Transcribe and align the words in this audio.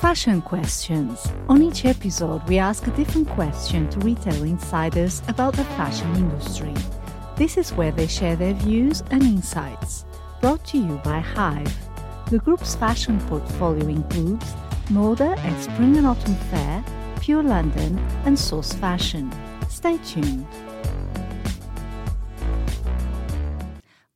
Fashion 0.00 0.40
Questions. 0.40 1.30
On 1.50 1.60
each 1.60 1.84
episode, 1.84 2.42
we 2.48 2.56
ask 2.56 2.86
a 2.86 2.90
different 2.92 3.28
question 3.28 3.86
to 3.90 3.98
retail 4.00 4.44
insiders 4.44 5.20
about 5.28 5.54
the 5.54 5.64
fashion 5.76 6.10
industry. 6.16 6.72
This 7.36 7.58
is 7.58 7.74
where 7.74 7.92
they 7.92 8.06
share 8.06 8.34
their 8.34 8.54
views 8.54 9.02
and 9.10 9.22
insights. 9.22 10.06
Brought 10.40 10.64
to 10.68 10.78
you 10.78 10.98
by 11.04 11.20
Hyve. 11.20 11.70
The 12.30 12.38
group's 12.38 12.74
fashion 12.74 13.20
portfolio 13.28 13.88
includes 13.88 14.46
Moda 14.86 15.36
at 15.36 15.62
Spring 15.62 15.98
and 15.98 16.06
Autumn 16.06 16.34
Fair, 16.50 16.82
Pure 17.20 17.42
London, 17.42 17.98
and 18.24 18.38
Source 18.38 18.72
Fashion. 18.72 19.30
Stay 19.68 19.98
tuned. 19.98 20.46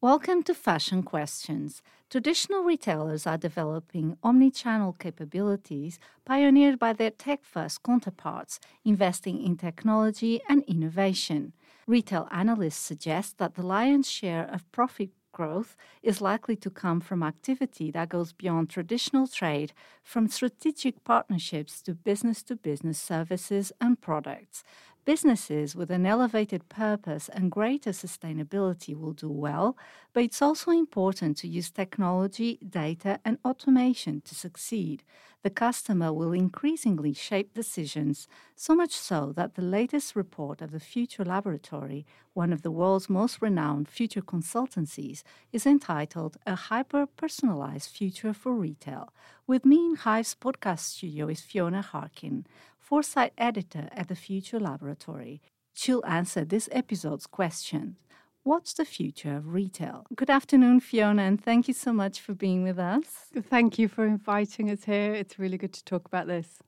Welcome 0.00 0.42
to 0.44 0.54
Fashion 0.54 1.02
Questions. 1.02 1.82
Traditional 2.10 2.62
retailers 2.62 3.26
are 3.26 3.38
developing 3.38 4.16
omni 4.22 4.50
channel 4.50 4.92
capabilities 4.92 5.98
pioneered 6.24 6.78
by 6.78 6.92
their 6.92 7.10
tech 7.10 7.44
first 7.44 7.82
counterparts, 7.82 8.60
investing 8.84 9.42
in 9.42 9.56
technology 9.56 10.40
and 10.48 10.62
innovation. 10.64 11.54
Retail 11.86 12.28
analysts 12.30 12.76
suggest 12.76 13.38
that 13.38 13.54
the 13.54 13.66
lion's 13.66 14.08
share 14.08 14.44
of 14.44 14.70
profit 14.70 15.10
growth 15.32 15.76
is 16.02 16.20
likely 16.20 16.54
to 16.54 16.70
come 16.70 17.00
from 17.00 17.22
activity 17.22 17.90
that 17.90 18.08
goes 18.08 18.32
beyond 18.32 18.70
traditional 18.70 19.26
trade, 19.26 19.72
from 20.04 20.28
strategic 20.28 21.02
partnerships 21.02 21.82
to 21.82 21.94
business 21.94 22.42
to 22.44 22.54
business 22.54 22.98
services 22.98 23.72
and 23.80 24.00
products. 24.00 24.62
Businesses 25.04 25.76
with 25.76 25.90
an 25.90 26.06
elevated 26.06 26.66
purpose 26.70 27.28
and 27.28 27.50
greater 27.50 27.90
sustainability 27.90 28.98
will 28.98 29.12
do 29.12 29.28
well, 29.28 29.76
but 30.14 30.24
it's 30.24 30.40
also 30.40 30.70
important 30.70 31.36
to 31.38 31.48
use 31.48 31.70
technology, 31.70 32.58
data, 32.66 33.20
and 33.22 33.36
automation 33.44 34.22
to 34.22 34.34
succeed. 34.34 35.02
The 35.42 35.50
customer 35.50 36.10
will 36.10 36.32
increasingly 36.32 37.12
shape 37.12 37.52
decisions, 37.52 38.26
so 38.56 38.74
much 38.74 38.92
so 38.92 39.34
that 39.36 39.56
the 39.56 39.62
latest 39.62 40.16
report 40.16 40.62
of 40.62 40.70
the 40.70 40.80
Future 40.80 41.22
Laboratory, 41.22 42.06
one 42.32 42.50
of 42.50 42.62
the 42.62 42.70
world's 42.70 43.10
most 43.10 43.42
renowned 43.42 43.90
future 43.90 44.22
consultancies, 44.22 45.22
is 45.52 45.66
entitled 45.66 46.38
A 46.46 46.54
Hyper 46.54 47.04
Personalized 47.04 47.90
Future 47.90 48.32
for 48.32 48.54
Retail. 48.54 49.12
With 49.46 49.66
me 49.66 49.84
in 49.84 49.96
Hyve's 49.96 50.34
podcast 50.34 50.78
studio 50.78 51.28
is 51.28 51.42
Fiona 51.42 51.82
Harkin 51.82 52.46
foresight 52.84 53.32
editor 53.38 53.88
at 53.92 54.08
the 54.08 54.14
Future 54.14 54.60
Laboratory. 54.60 55.40
She'll 55.72 56.04
answer 56.06 56.44
this 56.44 56.68
episode's 56.70 57.26
question 57.26 57.96
What's 58.42 58.74
the 58.74 58.84
future 58.84 59.36
of 59.36 59.54
retail? 59.54 60.04
Good 60.14 60.28
afternoon, 60.28 60.80
Fiona, 60.80 61.22
and 61.22 61.42
thank 61.42 61.66
you 61.66 61.72
so 61.72 61.94
much 61.94 62.20
for 62.20 62.34
being 62.34 62.62
with 62.62 62.78
us. 62.78 63.06
Thank 63.48 63.78
you 63.78 63.88
for 63.88 64.04
inviting 64.04 64.70
us 64.70 64.84
here. 64.84 65.14
It's 65.14 65.38
really 65.38 65.56
good 65.56 65.72
to 65.72 65.84
talk 65.84 66.04
about 66.04 66.26
this. 66.26 66.58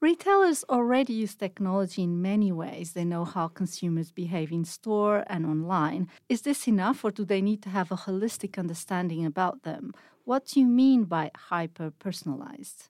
Retailers 0.00 0.62
already 0.68 1.14
use 1.14 1.34
technology 1.34 2.04
in 2.04 2.22
many 2.22 2.52
ways. 2.52 2.92
They 2.92 3.04
know 3.04 3.24
how 3.24 3.48
consumers 3.48 4.12
behave 4.12 4.52
in 4.52 4.64
store 4.64 5.24
and 5.26 5.44
online. 5.44 6.06
Is 6.28 6.42
this 6.42 6.68
enough, 6.68 7.04
or 7.04 7.10
do 7.10 7.24
they 7.24 7.42
need 7.42 7.60
to 7.62 7.70
have 7.70 7.90
a 7.90 7.96
holistic 7.96 8.56
understanding 8.56 9.26
about 9.26 9.64
them? 9.64 9.92
What 10.24 10.46
do 10.46 10.60
you 10.60 10.66
mean 10.66 11.04
by 11.04 11.32
hyper 11.36 11.90
personalized? 11.90 12.88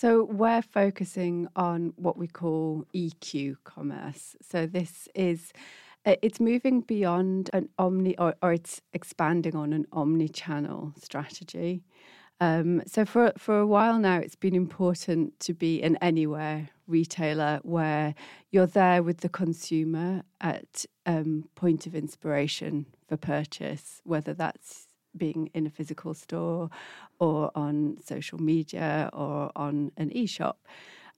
So 0.00 0.24
we're 0.24 0.62
focusing 0.62 1.46
on 1.56 1.92
what 1.96 2.16
we 2.16 2.26
call 2.26 2.86
EQ 2.94 3.56
commerce. 3.64 4.34
So 4.40 4.64
this 4.64 5.10
is 5.14 5.52
uh, 6.06 6.14
it's 6.22 6.40
moving 6.40 6.80
beyond 6.80 7.50
an 7.52 7.68
omni 7.78 8.16
or, 8.16 8.34
or 8.40 8.54
it's 8.54 8.80
expanding 8.94 9.54
on 9.54 9.74
an 9.74 9.86
omni-channel 9.92 10.94
strategy. 10.98 11.82
Um, 12.40 12.82
so 12.86 13.04
for 13.04 13.34
for 13.36 13.58
a 13.58 13.66
while 13.66 13.98
now, 13.98 14.16
it's 14.16 14.36
been 14.36 14.54
important 14.54 15.38
to 15.40 15.52
be 15.52 15.82
an 15.82 15.98
anywhere 16.00 16.70
retailer 16.86 17.60
where 17.62 18.14
you're 18.50 18.66
there 18.66 19.02
with 19.02 19.18
the 19.18 19.28
consumer 19.28 20.22
at 20.40 20.86
um, 21.04 21.44
point 21.54 21.86
of 21.86 21.94
inspiration 21.94 22.86
for 23.06 23.18
purchase, 23.18 24.00
whether 24.04 24.32
that's 24.32 24.86
being 25.16 25.50
in 25.54 25.66
a 25.66 25.70
physical 25.70 26.14
store 26.14 26.70
or 27.18 27.50
on 27.54 27.96
social 28.04 28.38
media 28.38 29.10
or 29.12 29.50
on 29.56 29.92
an 29.96 30.10
e-shop. 30.12 30.58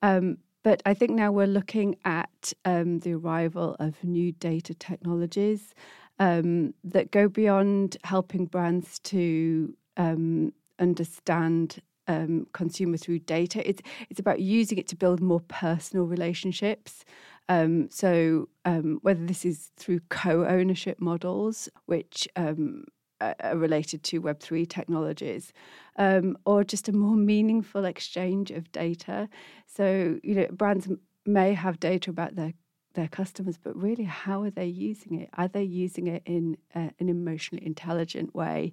Um, 0.03 0.39
but 0.63 0.83
I 0.87 0.95
think 0.95 1.13
now 1.13 1.33
we're 1.33 1.47
looking 1.47 1.97
at 2.05 2.53
um, 2.65 3.01
the 3.01 3.15
arrival 3.15 3.77
of 3.81 4.03
new 4.05 4.33
data 4.33 4.75
technologies 4.75 5.75
um, 6.19 6.75
that 6.85 7.11
go 7.11 7.29
beyond 7.29 7.97
helping 8.05 8.47
brands 8.47 9.01
to 9.01 9.75
um, 9.97 10.53
understand 10.79 11.81
um, 12.09 12.47
consumer 12.53 12.97
through 12.97 13.21
data. 13.21 13.67
It's 13.69 13.83
it's 14.11 14.21
about 14.21 14.41
using 14.41 14.79
it 14.79 14.89
to 14.89 14.97
build 14.97 15.21
more 15.21 15.41
personal 15.41 16.05
relationships. 16.07 17.05
Um, 17.49 17.89
so 17.91 18.49
um, 18.65 18.99
whether 19.03 19.25
this 19.25 19.45
is 19.45 19.71
through 19.77 20.01
co-ownership 20.09 21.01
models, 21.01 21.69
which 21.87 22.29
um, 22.37 22.85
are 23.23 23.57
related 23.57 24.03
to 24.05 24.21
Web3 24.21 24.69
technologies, 24.69 25.53
um, 25.97 26.37
or 26.45 26.65
just 26.65 26.89
a 26.89 26.93
more 26.93 27.17
meaningful 27.17 27.85
exchange 27.85 28.51
of 28.51 28.71
data. 28.73 29.29
So, 29.67 30.19
you 30.23 30.35
know, 30.35 30.47
brands 30.51 30.89
may 31.25 31.55
have 31.55 31.81
data 31.81 32.11
about 32.11 32.37
their 32.37 32.53
their 32.95 33.09
customers, 33.09 33.57
but 33.57 33.75
really, 33.77 34.05
how 34.05 34.43
are 34.43 34.51
they 34.51 34.67
using 34.67 35.21
it? 35.21 35.31
Are 35.35 35.49
they 35.49 35.63
using 35.63 36.09
it 36.09 36.23
in 36.27 36.57
uh, 36.75 36.91
an 36.99 37.09
emotionally 37.09 37.65
intelligent 37.65 38.35
way? 38.35 38.73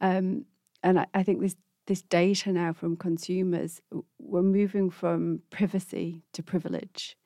Um, 0.00 0.44
and 0.82 1.00
I, 1.00 1.06
I, 1.14 1.22
think 1.22 1.40
this 1.40 1.56
this 1.86 2.02
data 2.02 2.52
now 2.52 2.72
from 2.72 2.96
consumers, 2.96 3.80
we're 4.18 4.42
moving 4.42 4.90
from 4.90 5.40
privacy 5.50 6.22
to 6.32 6.42
privilege, 6.42 7.16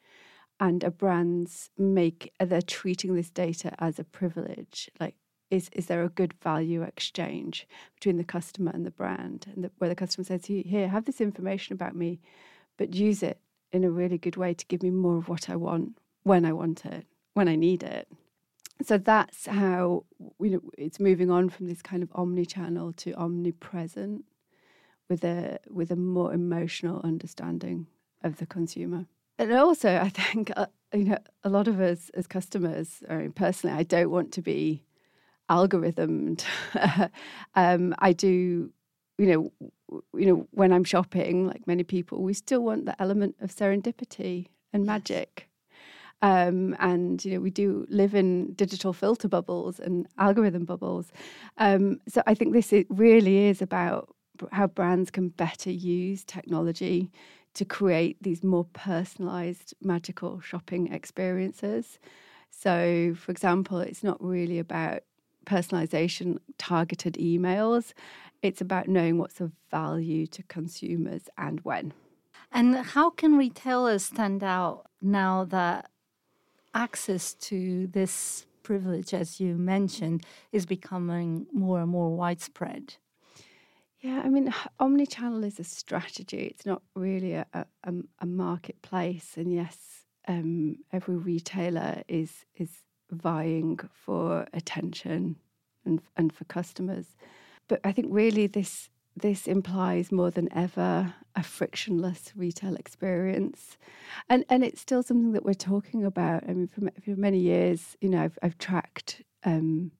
and 0.61 0.83
a 0.85 0.91
brands 0.91 1.71
make 1.77 2.33
they're 2.41 2.63
treating 2.63 3.15
this 3.15 3.31
data 3.31 3.75
as 3.79 3.99
a 3.99 4.05
privilege, 4.05 4.91
like 5.01 5.17
is 5.51 5.71
is 5.73 5.87
there 5.87 6.03
a 6.03 6.09
good 6.09 6.35
value 6.43 6.83
exchange 6.83 7.67
between 7.95 8.17
the 8.17 8.25
customer 8.25 8.71
and 8.75 8.85
the 8.85 8.91
brand? 8.91 9.47
And 9.55 9.65
the, 9.65 9.71
where 9.79 9.89
the 9.89 9.97
customer 9.97 10.25
says 10.25 10.47
here 10.47 10.89
have 10.89 11.05
this 11.05 11.21
information 11.21 11.75
about 11.75 11.97
me 11.97 12.21
but 12.77 12.95
use 12.95 13.23
it 13.23 13.41
in 13.73 13.85
a 13.85 13.91
really 13.91 14.19
good 14.19 14.37
way 14.37 14.55
to 14.55 14.67
give 14.67 14.83
me 14.83 14.91
more 14.91 15.19
of 15.19 15.29
what 15.29 15.51
i 15.51 15.57
want 15.57 15.99
when 16.23 16.45
i 16.45 16.53
want 16.53 16.85
it 16.87 17.07
when 17.35 17.49
i 17.49 17.57
need 17.57 17.83
it. 17.83 18.09
So 18.83 18.97
that's 18.97 19.47
how 19.47 20.05
you 20.41 20.51
know 20.51 20.63
it's 20.77 21.01
moving 21.01 21.31
on 21.31 21.49
from 21.49 21.67
this 21.67 21.83
kind 21.83 22.03
of 22.03 22.11
omni-channel 22.15 22.93
to 22.93 23.13
omnipresent 23.15 24.25
with 25.09 25.25
a 25.25 25.59
with 25.69 25.91
a 25.91 25.97
more 25.97 26.33
emotional 26.33 27.01
understanding 27.03 27.87
of 28.23 28.37
the 28.37 28.47
consumer. 28.47 29.07
And 29.39 29.53
also 29.53 29.97
i 29.97 30.09
think 30.09 30.53
uh, 30.57 30.67
you 30.93 31.05
know 31.05 31.19
a 31.45 31.49
lot 31.49 31.69
of 31.69 31.81
us 31.81 32.11
as 32.15 32.27
customers 32.27 33.03
I 33.09 33.17
mean, 33.17 33.33
personally 33.33 33.77
i 33.77 33.83
don't 33.83 34.11
want 34.11 34.33
to 34.33 34.43
be 34.43 34.83
algorithmed. 35.51 36.45
um, 37.55 37.95
I 37.99 38.13
do, 38.13 38.71
you 39.19 39.27
know, 39.27 39.53
you 40.15 40.27
know, 40.27 40.47
when 40.53 40.73
I'm 40.73 40.85
shopping, 40.85 41.47
like 41.47 41.67
many 41.67 41.85
people, 41.85 42.23
we 42.23 42.35
still 42.35 42.63
want 42.63 42.87
the 42.87 43.01
element 43.01 43.37
of 43.41 43.55
serendipity 43.55 44.49
and 44.73 44.85
magic. 44.85 45.49
Um, 46.21 46.77
and 46.81 47.25
you 47.25 47.35
know, 47.35 47.41
we 47.41 47.51
do 47.51 47.87
live 47.89 48.15
in 48.15 48.53
digital 48.55 48.93
filter 48.93 49.29
bubbles 49.29 49.79
and 49.79 50.07
algorithm 50.19 50.65
bubbles. 50.65 51.13
Um, 51.59 52.01
so 52.09 52.23
I 52.27 52.35
think 52.35 52.53
this 52.53 52.73
really 52.91 53.47
is 53.47 53.63
about 53.63 54.15
how 54.53 54.67
brands 54.67 55.11
can 55.11 55.29
better 55.31 55.71
use 55.71 56.25
technology 56.25 57.11
to 57.55 57.65
create 57.65 58.23
these 58.23 58.45
more 58.45 58.65
personalized, 58.73 59.75
magical 59.83 60.41
shopping 60.41 60.93
experiences. 60.93 61.99
So, 62.51 63.15
for 63.17 63.33
example, 63.33 63.79
it's 63.79 64.05
not 64.05 64.23
really 64.23 64.59
about 64.59 65.03
personalization, 65.49 66.39
targeted 66.59 67.15
emails. 67.15 67.93
It's 68.43 68.61
about 68.61 68.89
knowing 68.89 69.19
what's 69.19 69.41
of 69.41 69.53
value 69.71 70.27
to 70.29 70.43
consumers 70.45 71.25
and 71.37 71.61
when. 71.63 71.93
And 72.53 72.77
how 72.77 73.11
can 73.11 73.37
retailers 73.37 74.05
stand 74.05 74.45
out 74.45 74.87
now 75.01 75.45
that 75.47 75.91
access 76.75 77.35
to 77.35 77.87
this 77.89 78.47
privilege, 78.63 79.13
as 79.15 79.41
you 79.41 79.57
mentioned, 79.57 80.25
is 80.53 80.67
becoming 80.67 81.47
more 81.53 81.81
and 81.81 81.91
more 81.91 82.11
widespread? 82.15 82.97
Yeah, 84.01 84.23
I 84.25 84.29
mean, 84.29 84.55
omni-channel 84.79 85.43
is 85.43 85.59
a 85.59 85.65
strategy. 85.65 86.43
It's 86.55 86.65
not 86.65 86.83
really 86.95 87.33
a, 87.33 87.47
a, 87.53 87.93
a 88.21 88.27
marketplace. 88.27 89.33
And 89.37 89.53
yes, 89.53 89.77
um, 90.29 90.77
every 90.93 91.17
retailer 91.17 92.03
is 92.07 92.45
is 92.55 92.71
vying 93.11 93.79
for 93.93 94.47
attention 94.53 95.37
and 95.85 96.01
and 96.17 96.33
for 96.33 96.45
customers. 96.45 97.17
But 97.69 97.81
I 97.85 97.93
think 97.93 98.09
really 98.11 98.47
this 98.47 98.91
this 99.17 99.47
implies 99.47 100.13
more 100.13 100.31
than 100.31 100.53
ever 100.53 101.15
a 101.35 101.43
frictionless 101.43 102.33
retail 102.37 102.75
experience, 102.77 103.77
and 104.29 104.45
and 104.49 104.65
it's 104.65 104.81
still 104.81 105.03
something 105.03 105.33
that 105.33 105.45
we're 105.45 105.55
talking 105.55 106.05
about. 106.05 106.45
I 106.49 106.53
mean, 106.53 106.69
for, 106.69 106.81
for 107.03 107.17
many 107.17 107.39
years, 107.39 107.97
you 108.01 108.09
know, 108.09 108.23
I've 108.23 108.39
I've 108.43 108.59
tracked 108.59 109.23
um, 109.45 109.93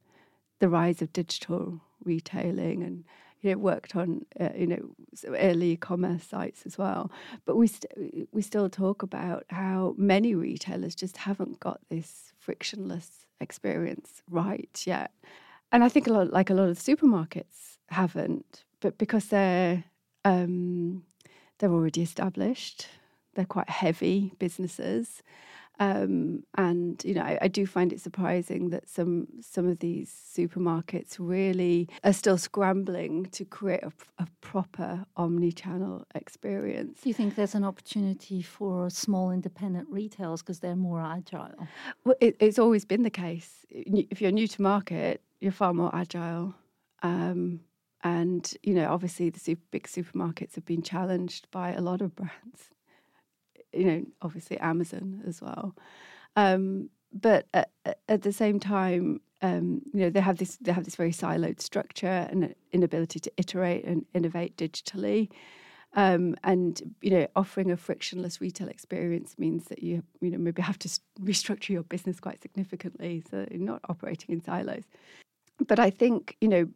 the 0.61 0.69
rise 0.69 1.03
of 1.03 1.13
digital 1.13 1.81
retailing, 2.05 2.83
and 2.83 3.05
you 3.41 3.51
know 3.51 3.59
worked 3.59 3.97
on 3.97 4.25
uh, 4.41 4.51
you 4.57 4.67
know 4.67 4.95
early 5.27 5.73
e-commerce 5.73 6.25
sites 6.25 6.63
as 6.65 6.79
well. 6.79 7.11
But 7.45 7.57
we 7.57 7.67
st- 7.67 8.29
we 8.33 8.43
still 8.43 8.69
talk 8.69 9.03
about 9.03 9.45
how 9.51 9.95
many 9.97 10.35
retailers 10.35 10.95
just 10.95 11.19
haven't 11.19 11.61
got 11.61 11.81
this 11.89 12.28
frictionless 12.39 13.27
experience 13.41 14.23
right 14.31 14.83
yet, 14.87 15.13
and 15.73 15.85
I 15.85 15.89
think 15.89 16.07
a 16.07 16.13
lot 16.13 16.33
like 16.33 16.51
a 16.51 16.55
lot 16.55 16.69
of 16.69 16.79
supermarkets 16.79 17.79
haven't, 17.89 18.65
but 18.81 18.99
because 18.99 19.27
they're 19.27 19.85
um, 20.25 21.05
they're 21.59 21.73
already 21.73 22.03
established, 22.03 22.87
they're 23.35 23.45
quite 23.45 23.71
heavy 23.71 24.33
businesses. 24.39 25.23
Um, 25.81 26.43
and 26.57 27.01
you 27.05 27.15
know, 27.15 27.23
I, 27.23 27.39
I, 27.43 27.49
do 27.49 27.65
find 27.65 27.93
it 27.93 28.01
surprising 28.01 28.71
that 28.71 28.89
some 28.89 29.29
some 29.41 29.69
of 29.69 29.79
these 29.79 30.13
supermarkets 30.37 31.17
really 31.21 31.89
are 32.03 32.13
still 32.13 32.37
scrambling 32.37 33.27
to 33.27 33.45
create 33.45 33.85
a, 33.85 33.93
a 34.19 34.27
proper 34.41 35.05
omni-channel 35.17 36.05
experience. 36.17 37.01
Do 37.03 37.09
you 37.09 37.15
think 37.15 37.37
there's 37.37 37.55
an 37.55 37.65
opportunity 37.65 38.43
for 38.43 38.91
small 38.91 39.31
independent 39.31 39.89
retailers 39.89 40.43
because 40.43 40.59
they're 40.59 40.75
more 40.75 41.01
agile? 41.01 41.69
Well, 42.05 42.17
it, 42.21 42.37
it's 42.41 42.59
always 42.59 42.85
been 42.85 43.05
the 43.05 43.11
case. 43.11 43.65
If 43.71 44.21
you're 44.21 44.33
new 44.33 44.49
to 44.49 44.63
market, 44.63 45.23
you're 45.41 45.53
far 45.53 45.73
more 45.73 45.95
agile. 45.95 46.55
Um, 47.05 47.61
and 48.03 48.53
you 48.65 48.75
know, 48.75 48.93
obviously, 48.93 49.31
the 49.31 49.39
super, 49.39 49.63
big 49.71 49.87
supermarkets 49.87 50.57
have 50.57 50.65
been 50.65 50.83
challenged 50.83 51.49
by 51.53 51.73
a 51.73 51.81
lot 51.81 52.01
of 52.01 52.17
brands 52.17 52.71
you 53.73 53.85
know, 53.85 54.05
obviously 54.23 54.59
Amazon 54.59 55.23
as 55.27 55.41
well. 55.41 55.75
Um, 56.37 56.91
but 57.13 57.47
at, 57.55 57.71
at, 58.09 58.23
the 58.23 58.33
same 58.33 58.61
time, 58.61 59.21
um, 59.41 59.83
you 59.93 60.01
know, 60.01 60.11
they 60.11 60.21
have 60.21 60.39
this 60.39 60.57
they 60.61 60.73
have 60.73 60.85
this 60.85 60.97
very 60.97 61.13
siloed 61.13 61.61
structure 61.61 62.29
and 62.31 62.55
inability 62.73 63.19
to 63.21 63.33
iterate 63.37 63.85
and 63.85 64.05
innovate 64.15 64.57
digitally. 64.57 65.31
Um, 65.95 66.37
and 66.45 66.81
you 67.01 67.11
know, 67.11 67.27
offering 67.35 67.71
a 67.71 67.77
frictionless 67.77 68.41
retail 68.41 68.69
experience 68.69 69.39
means 69.39 69.65
that 69.67 69.83
you 69.83 70.03
you 70.21 70.31
know 70.31 70.39
maybe 70.39 70.61
have 70.63 70.79
to 70.81 70.89
restructure 71.21 71.71
your 71.71 71.83
business 71.83 72.21
quite 72.21 72.43
significantly, 72.43 73.23
so 73.31 73.47
you're 73.51 73.61
not 73.61 73.81
operating 73.89 74.35
in 74.35 74.43
silos. 74.43 74.85
But 75.67 75.79
I 75.79 75.91
think 75.91 76.37
you 76.41 76.49
know, 76.49 76.69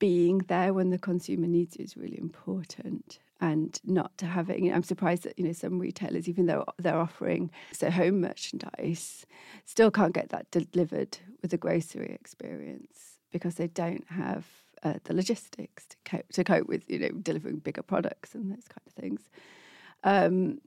being 0.00 0.38
there 0.48 0.74
when 0.74 0.90
the 0.90 0.98
consumer 0.98 1.46
needs 1.46 1.76
you 1.78 1.84
is 1.84 1.96
really 1.96 2.18
important 2.18 3.20
and 3.40 3.80
not 3.84 4.16
to 4.18 4.26
have 4.26 4.50
it. 4.50 4.58
You 4.58 4.70
know, 4.70 4.76
I'm 4.76 4.82
surprised 4.82 5.24
that 5.24 5.38
you 5.38 5.44
know 5.44 5.52
some 5.52 5.78
retailers, 5.78 6.28
even 6.28 6.46
though 6.46 6.64
they're 6.78 6.98
offering 6.98 7.50
so 7.72 7.90
home 7.90 8.20
merchandise, 8.20 9.26
still 9.64 9.90
can't 9.90 10.14
get 10.14 10.30
that 10.30 10.50
delivered 10.50 11.18
with 11.42 11.52
a 11.52 11.56
grocery 11.56 12.12
experience 12.12 13.18
because 13.30 13.54
they 13.54 13.68
don't 13.68 14.04
have 14.08 14.46
uh, 14.82 14.94
the 15.04 15.14
logistics 15.14 15.86
to 15.86 15.96
cope, 16.04 16.28
to 16.32 16.44
cope 16.44 16.68
with 16.68 16.82
you 16.88 16.98
know 16.98 17.10
delivering 17.10 17.58
bigger 17.58 17.82
products 17.82 18.34
and 18.34 18.50
those 18.50 18.68
kind 18.68 18.86
of 18.86 18.92
things. 18.92 19.20
Um, 20.04 20.60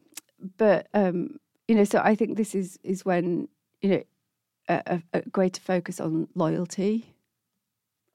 but 0.57 0.88
um, 0.94 1.39
you 1.68 1.75
know, 1.75 1.83
so 1.83 2.01
I 2.03 2.15
think 2.15 2.38
this 2.38 2.56
is 2.56 2.79
is 2.83 3.06
when 3.06 3.47
you 3.81 3.89
know 3.89 4.03
a, 4.69 5.01
a 5.13 5.21
greater 5.23 5.62
focus 5.62 6.00
on 6.00 6.27
loyalty 6.35 7.15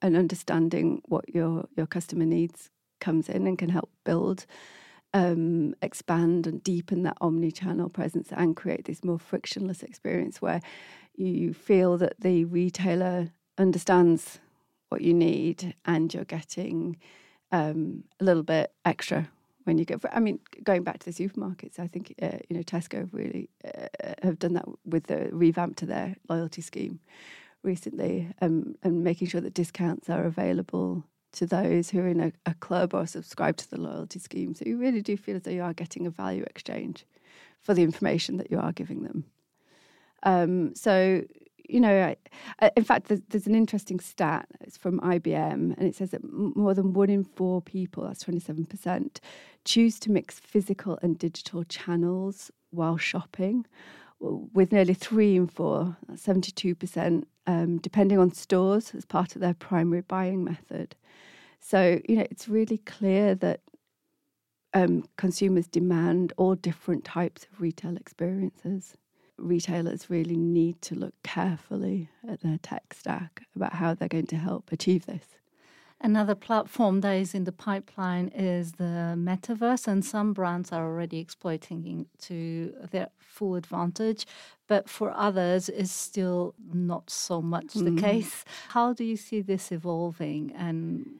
and 0.00 0.17
understanding 0.17 1.03
what 1.06 1.35
your 1.35 1.69
your 1.76 1.87
customer 1.87 2.25
needs 2.25 2.70
comes 3.00 3.28
in 3.28 3.46
and 3.46 3.58
can 3.58 3.69
help 3.69 3.90
build, 4.04 4.46
um, 5.14 5.75
expand, 5.82 6.46
and 6.46 6.62
deepen 6.62 7.02
that 7.04 7.16
omni 7.20 7.52
channel 7.52 7.88
presence 7.88 8.28
and 8.32 8.56
create 8.56 8.84
this 8.84 9.04
more 9.04 9.19
frictionless 9.19 9.82
experience 9.82 10.43
where 10.43 10.60
you 11.16 11.54
feel 11.54 11.96
that 11.98 12.20
the 12.20 12.44
retailer 12.44 13.31
understands 13.58 14.38
what 14.88 15.00
you 15.00 15.14
need 15.14 15.75
and 15.84 16.12
you're 16.12 16.25
getting 16.25 16.96
um, 17.52 18.04
a 18.20 18.25
little 18.25 18.43
bit 18.43 18.72
extra 18.84 19.28
when 19.64 19.78
you 19.78 19.84
go. 19.84 19.98
For, 19.98 20.12
I 20.14 20.20
mean, 20.20 20.38
going 20.62 20.84
back 20.84 20.98
to 21.00 21.12
the 21.12 21.28
supermarkets, 21.28 21.78
I 21.78 21.87
think 21.87 22.14
uh, 22.22 22.38
you 22.48 22.56
know 22.56 22.62
Tesco 22.62 23.08
really 23.12 23.50
uh, 23.64 23.88
have 24.22 24.38
done 24.38 24.54
that 24.54 24.66
with 24.84 25.04
the 25.04 25.28
revamp 25.32 25.76
to 25.76 25.87
their 25.87 26.16
loyalty 26.28 26.62
scheme 26.62 27.00
recently, 27.62 28.28
um, 28.40 28.76
and 28.82 29.02
making 29.02 29.28
sure 29.28 29.40
that 29.40 29.54
discounts 29.54 30.08
are 30.08 30.25
available 30.25 31.04
to 31.37 31.47
those 31.47 31.91
who 31.91 32.00
are 32.00 32.09
in 32.09 32.21
a, 32.21 32.33
a 32.47 32.55
club 32.55 32.94
or 32.94 33.06
subscribe 33.06 33.56
to 33.59 33.71
the 33.71 33.81
loyalty 33.81 34.19
scheme. 34.19 34.55
So 34.55 34.65
you 34.67 34.77
really 34.79 35.03
do 35.03 35.17
feel 35.17 35.37
as 35.37 35.43
though 35.43 35.50
you 35.50 35.62
are 35.62 35.75
getting 35.75 36.06
a 36.06 36.11
value 36.11 36.43
exchange 36.44 37.05
for 37.61 37.75
the 37.75 37.83
information 37.83 38.37
that 38.38 38.50
you 38.50 38.59
are 38.59 38.73
giving 38.73 39.03
them. 39.03 39.25
Um, 40.23 40.75
so, 40.75 41.23
you 41.69 41.81
know, 41.81 42.15
I, 42.61 42.71
in 42.77 42.85
fact, 42.85 43.09
there's, 43.09 43.21
there's, 43.29 43.47
an 43.47 43.55
interesting 43.55 44.00
stat. 44.00 44.47
It's 44.61 44.77
from 44.77 45.00
IBM, 45.00 45.77
and 45.77 45.83
it 45.83 45.94
says 45.94 46.11
that 46.11 46.23
more 46.25 46.75
than 46.75 46.93
one 46.93 47.11
in 47.11 47.25
four 47.25 47.61
people, 47.61 48.05
that's 48.05 48.25
27%, 48.25 49.19
choose 49.65 49.99
to 50.00 50.11
mix 50.11 50.41
physical 50.41 50.99
and 51.03 51.19
digital 51.19 51.65
channels 51.65 52.50
while 52.71 52.97
shopping, 52.97 53.67
with 54.21 54.73
nearly 54.73 54.95
three 54.95 55.37
in 55.37 55.47
four, 55.47 55.97
72%, 56.13 57.25
um, 57.47 57.79
depending 57.79 58.19
on 58.19 58.33
stores 58.33 58.93
as 58.95 59.05
part 59.05 59.35
of 59.35 59.41
their 59.41 59.55
primary 59.55 60.03
buying 60.03 60.43
method. 60.43 60.97
So, 61.61 62.01
you 62.09 62.17
know, 62.17 62.27
it's 62.31 62.49
really 62.49 62.79
clear 62.79 63.35
that 63.37 63.61
um, 64.75 65.05
consumers 65.17 65.67
demand 65.67 66.33
all 66.37 66.55
different 66.55 67.05
types 67.05 67.47
of 67.51 67.61
retail 67.61 67.97
experiences. 67.97 68.97
Retailers 69.39 70.11
really 70.11 70.37
need 70.37 70.81
to 70.83 70.95
look 70.95 71.15
carefully 71.23 72.09
at 72.29 72.41
their 72.41 72.59
tech 72.59 72.95
stack 72.95 73.43
about 73.55 73.75
how 73.75 73.95
they're 73.95 74.09
going 74.09 74.27
to 74.29 74.37
help 74.37 74.73
achieve 74.73 75.07
this. 75.07 75.25
Another 76.00 76.34
platform 76.34 77.00
that 77.00 77.12
is 77.12 77.34
in 77.34 77.44
the 77.44 77.52
pipeline 77.52 78.28
is 78.28 78.72
the 78.72 79.14
metaverse, 79.16 79.88
and 79.88 80.04
some 80.04 80.34
brands 80.34 80.70
are 80.70 80.84
already 80.84 81.19
exploiting 81.19 82.02
it 82.02 82.22
to 82.25 82.75
their 82.90 83.08
full 83.19 83.54
advantage. 83.54 84.26
But 84.69 84.90
for 84.90 85.10
others, 85.10 85.70
it's 85.70 85.90
still 85.90 86.54
not 86.72 87.08
so 87.08 87.40
much 87.40 87.69
mm. 87.69 87.96
the 87.96 88.00
case. 88.00 88.44
How 88.69 88.93
do 88.93 89.04
you 89.04 89.16
see 89.16 89.40
this 89.40 89.72
evolving, 89.72 90.52
and 90.54 91.19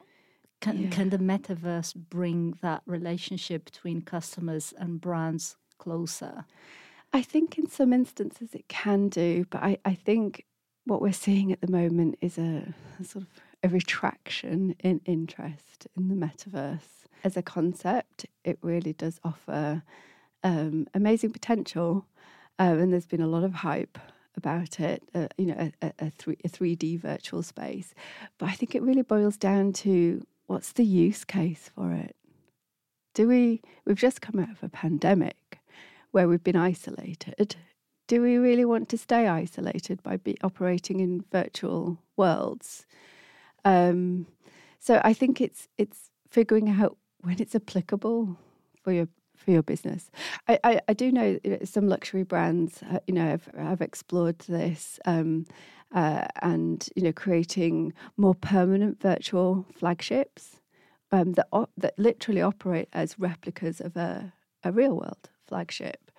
can, 0.61 0.83
yeah. 0.83 0.89
can 0.89 1.09
the 1.09 1.17
metaverse 1.17 1.95
bring 1.95 2.57
that 2.61 2.83
relationship 2.85 3.65
between 3.65 4.01
customers 4.01 4.75
and 4.77 5.01
brands 5.01 5.55
closer? 5.79 6.45
I 7.13 7.23
think 7.23 7.57
in 7.57 7.67
some 7.67 7.93
instances 7.93 8.53
it 8.53 8.67
can 8.67 9.09
do, 9.09 9.47
but 9.49 9.63
I, 9.63 9.79
I 9.85 9.95
think 9.95 10.45
what 10.85 11.01
we're 11.01 11.13
seeing 11.13 11.51
at 11.51 11.61
the 11.61 11.71
moment 11.71 12.17
is 12.21 12.37
a, 12.37 12.73
a 12.99 13.03
sort 13.03 13.23
of 13.23 13.29
a 13.63 13.69
retraction 13.69 14.75
in 14.79 15.01
interest 15.05 15.87
in 15.95 16.09
the 16.09 16.15
metaverse. 16.15 17.05
As 17.23 17.35
a 17.35 17.41
concept, 17.41 18.25
it 18.43 18.59
really 18.61 18.93
does 18.93 19.19
offer 19.23 19.83
um, 20.43 20.87
amazing 20.93 21.31
potential, 21.31 22.05
um, 22.59 22.79
and 22.79 22.93
there's 22.93 23.07
been 23.07 23.21
a 23.21 23.27
lot 23.27 23.43
of 23.43 23.55
hype 23.55 23.97
about 24.35 24.79
it. 24.79 25.03
Uh, 25.15 25.27
you 25.37 25.47
know, 25.47 25.71
a, 25.81 25.91
a, 25.99 26.11
three, 26.11 26.37
a 26.45 26.49
3D 26.49 26.99
virtual 26.99 27.41
space, 27.41 27.93
but 28.37 28.49
I 28.49 28.53
think 28.53 28.75
it 28.75 28.83
really 28.83 29.01
boils 29.01 29.37
down 29.37 29.73
to 29.73 30.25
what's 30.45 30.71
the 30.71 30.85
use 30.85 31.23
case 31.25 31.69
for 31.75 31.91
it? 31.91 32.15
Do 33.13 33.27
we, 33.27 33.61
we've 33.85 33.97
just 33.97 34.21
come 34.21 34.39
out 34.39 34.51
of 34.51 34.63
a 34.63 34.69
pandemic 34.69 35.59
where 36.11 36.27
we've 36.27 36.43
been 36.43 36.55
isolated. 36.55 37.55
Do 38.07 38.21
we 38.21 38.37
really 38.37 38.65
want 38.65 38.89
to 38.89 38.97
stay 38.97 39.27
isolated 39.27 40.01
by 40.01 40.17
be 40.17 40.37
operating 40.41 40.99
in 40.99 41.25
virtual 41.31 41.99
worlds? 42.15 42.85
Um, 43.67 44.27
so 44.79 45.01
I 45.03 45.13
think 45.13 45.41
it's 45.41 45.67
it's 45.77 46.09
figuring 46.29 46.69
out 46.69 46.97
when 47.21 47.41
it's 47.41 47.55
applicable 47.55 48.37
for 48.81 48.93
your 48.93 49.07
for 49.35 49.51
your 49.51 49.63
business. 49.63 50.09
I, 50.47 50.59
I, 50.63 50.81
I 50.87 50.93
do 50.93 51.11
know 51.11 51.37
some 51.63 51.87
luxury 51.87 52.23
brands, 52.23 52.81
uh, 52.91 52.99
you 53.07 53.13
know, 53.13 53.27
have, 53.27 53.47
have 53.57 53.81
explored 53.81 54.39
this. 54.39 54.99
Um, 55.05 55.45
uh, 55.93 56.27
and 56.41 56.89
you 56.97 57.03
know 57.03 57.13
creating 57.13 57.93
more 58.17 58.35
permanent 58.35 59.01
virtual 59.01 59.65
flagships 59.73 60.59
um, 61.13 61.31
that 61.33 61.47
op- 61.53 61.71
that 61.77 61.97
literally 61.97 62.41
operate 62.41 62.89
as 62.91 63.17
replicas 63.17 63.79
of 63.79 63.95
a, 63.95 64.33
a 64.65 64.71
real 64.73 64.95
world 64.97 65.29
flagship, 65.47 66.11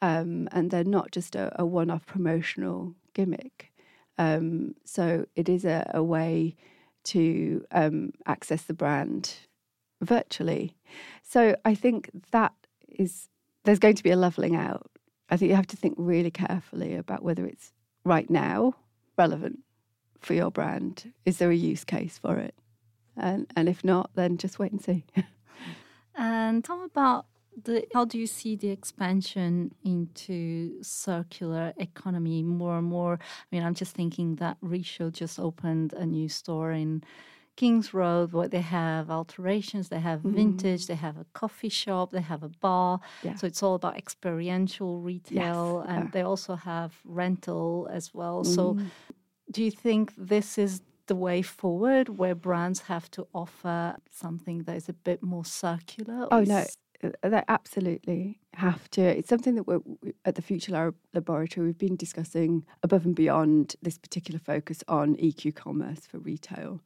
um, 0.00 0.48
and 0.52 0.70
they're 0.70 0.84
not 0.84 1.10
just 1.10 1.34
a, 1.34 1.50
a 1.60 1.66
one 1.66 1.90
off 1.90 2.06
promotional 2.06 2.94
gimmick. 3.14 3.72
Um, 4.16 4.76
so 4.84 5.26
it 5.34 5.48
is 5.48 5.64
a, 5.64 5.90
a 5.92 6.02
way 6.04 6.54
to 7.06 7.64
um, 7.72 8.12
access 8.26 8.62
the 8.62 8.74
brand 8.74 9.34
virtually. 10.00 10.76
So 11.22 11.56
I 11.64 11.74
think 11.74 12.10
that 12.30 12.52
is 12.88 13.28
there's 13.64 13.78
going 13.78 13.96
to 13.96 14.02
be 14.02 14.10
a 14.10 14.16
leveling 14.16 14.54
out. 14.54 14.90
I 15.28 15.36
think 15.36 15.50
you 15.50 15.56
have 15.56 15.66
to 15.68 15.76
think 15.76 15.94
really 15.98 16.30
carefully 16.30 16.94
about 16.94 17.22
whether 17.22 17.44
it's 17.44 17.72
right 18.04 18.30
now 18.30 18.74
relevant 19.18 19.60
for 20.20 20.34
your 20.34 20.50
brand? 20.50 21.12
Is 21.24 21.38
there 21.38 21.50
a 21.50 21.56
use 21.56 21.84
case 21.84 22.18
for 22.18 22.36
it? 22.38 22.54
And 23.16 23.50
and 23.56 23.68
if 23.68 23.82
not, 23.84 24.10
then 24.14 24.36
just 24.36 24.58
wait 24.58 24.72
and 24.72 24.82
see. 24.82 25.04
and 26.14 26.68
me 26.68 26.84
about 26.84 27.26
the 27.62 27.86
how 27.94 28.04
do 28.04 28.18
you 28.18 28.26
see 28.26 28.56
the 28.56 28.70
expansion 28.70 29.74
into 29.84 30.82
circular 30.82 31.72
economy 31.78 32.42
more 32.42 32.78
and 32.78 32.86
more? 32.86 33.14
I 33.14 33.46
mean, 33.50 33.62
I'm 33.62 33.74
just 33.74 33.94
thinking 33.94 34.36
that 34.36 34.56
Rixo 34.62 35.12
just 35.12 35.38
opened 35.38 35.92
a 35.92 36.04
new 36.04 36.28
store 36.28 36.72
in 36.72 37.02
Kings 37.56 37.94
Road 37.94 38.32
What 38.32 38.50
they 38.50 38.60
have 38.60 39.10
alterations, 39.10 39.88
they 39.88 39.98
have 39.98 40.20
mm-hmm. 40.20 40.34
vintage, 40.34 40.86
they 40.86 40.94
have 40.94 41.16
a 41.16 41.24
coffee 41.32 41.70
shop, 41.70 42.12
they 42.12 42.20
have 42.20 42.42
a 42.42 42.50
bar. 42.50 43.00
Yeah. 43.22 43.34
So 43.34 43.46
it's 43.46 43.62
all 43.62 43.74
about 43.74 43.96
experiential 43.96 45.00
retail 45.00 45.82
yes. 45.84 45.94
and 45.96 46.04
yeah. 46.04 46.10
they 46.12 46.22
also 46.22 46.54
have 46.54 46.94
rental 47.04 47.88
as 47.90 48.12
well. 48.12 48.44
Mm. 48.44 48.54
So 48.54 48.78
do 49.50 49.64
you 49.64 49.70
think 49.70 50.12
this 50.18 50.58
is 50.58 50.82
the 51.06 51.14
way 51.14 51.40
forward 51.40 52.08
where 52.10 52.34
brands 52.34 52.80
have 52.80 53.10
to 53.12 53.26
offer 53.32 53.96
something 54.10 54.64
that 54.64 54.76
is 54.76 54.88
a 54.88 54.92
bit 54.92 55.22
more 55.22 55.44
circular? 55.44 56.28
Oh, 56.30 56.42
no. 56.42 56.64
Uh, 57.02 57.28
they 57.28 57.42
absolutely 57.48 58.38
have 58.54 58.90
to. 58.90 59.02
It's 59.02 59.28
something 59.28 59.54
that 59.56 59.66
we're 59.66 59.80
at 60.24 60.34
the 60.34 60.42
Future 60.42 60.72
Lab 60.72 60.94
Laboratory 61.14 61.66
we've 61.66 61.78
been 61.78 61.96
discussing 61.96 62.64
above 62.82 63.04
and 63.04 63.14
beyond 63.14 63.76
this 63.82 63.98
particular 63.98 64.38
focus 64.38 64.82
on 64.88 65.16
EQ 65.16 65.54
commerce 65.54 66.06
for 66.06 66.18
retail. 66.18 66.80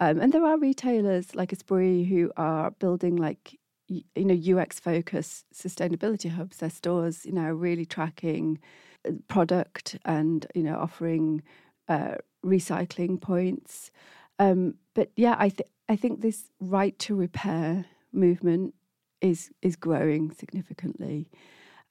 Um, 0.00 0.20
and 0.20 0.32
there 0.32 0.44
are 0.44 0.58
retailers 0.58 1.34
like 1.34 1.52
Esprit 1.52 2.04
who 2.04 2.32
are 2.36 2.72
building 2.72 3.16
like 3.16 3.58
you 3.86 4.04
know 4.16 4.58
UX 4.60 4.80
focused 4.80 5.46
sustainability 5.54 6.30
hubs. 6.30 6.58
Their 6.58 6.70
stores, 6.70 7.24
you 7.24 7.32
know, 7.32 7.52
really 7.52 7.84
tracking 7.84 8.58
uh, 9.06 9.12
product 9.28 9.96
and 10.04 10.46
you 10.54 10.62
know 10.62 10.76
offering 10.76 11.42
uh, 11.88 12.16
recycling 12.44 13.20
points. 13.20 13.90
Um, 14.38 14.74
but 14.94 15.10
yeah, 15.16 15.36
I 15.38 15.52
I 15.88 15.96
think 15.96 16.20
this 16.20 16.50
right 16.60 16.98
to 17.00 17.14
repair 17.14 17.84
movement 18.12 18.74
is 19.24 19.50
is 19.62 19.76
growing 19.76 20.30
significantly, 20.32 21.30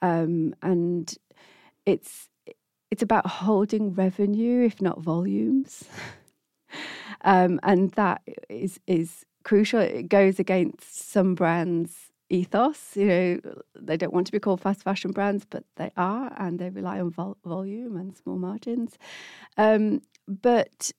um, 0.02 0.56
and 0.62 1.16
it's 1.86 2.30
it's 2.92 3.04
about 3.04 3.28
holding 3.28 3.94
revenue, 3.94 4.66
if 4.66 4.82
not 4.82 5.02
volumes, 5.02 5.86
um, 7.24 7.60
and 7.64 7.92
that 7.94 8.22
is 8.50 8.80
is 8.88 9.26
crucial. 9.44 9.80
It 9.82 10.10
goes 10.10 10.40
against 10.40 11.12
some 11.12 11.36
brands' 11.36 12.12
ethos. 12.30 12.96
You 12.96 13.08
know, 13.08 13.40
they 13.80 13.98
don't 13.98 14.14
want 14.14 14.28
to 14.28 14.34
be 14.34 14.40
called 14.40 14.62
fast 14.62 14.84
fashion 14.84 15.12
brands, 15.12 15.46
but 15.50 15.66
they 15.78 15.92
are, 15.98 16.34
and 16.38 16.60
they 16.60 16.70
rely 16.70 17.00
on 17.02 17.12
vol- 17.12 17.38
volume 17.46 17.98
and 17.98 18.16
small 18.18 18.38
margins. 18.38 18.98
Um, 19.58 20.02
but 20.28 20.92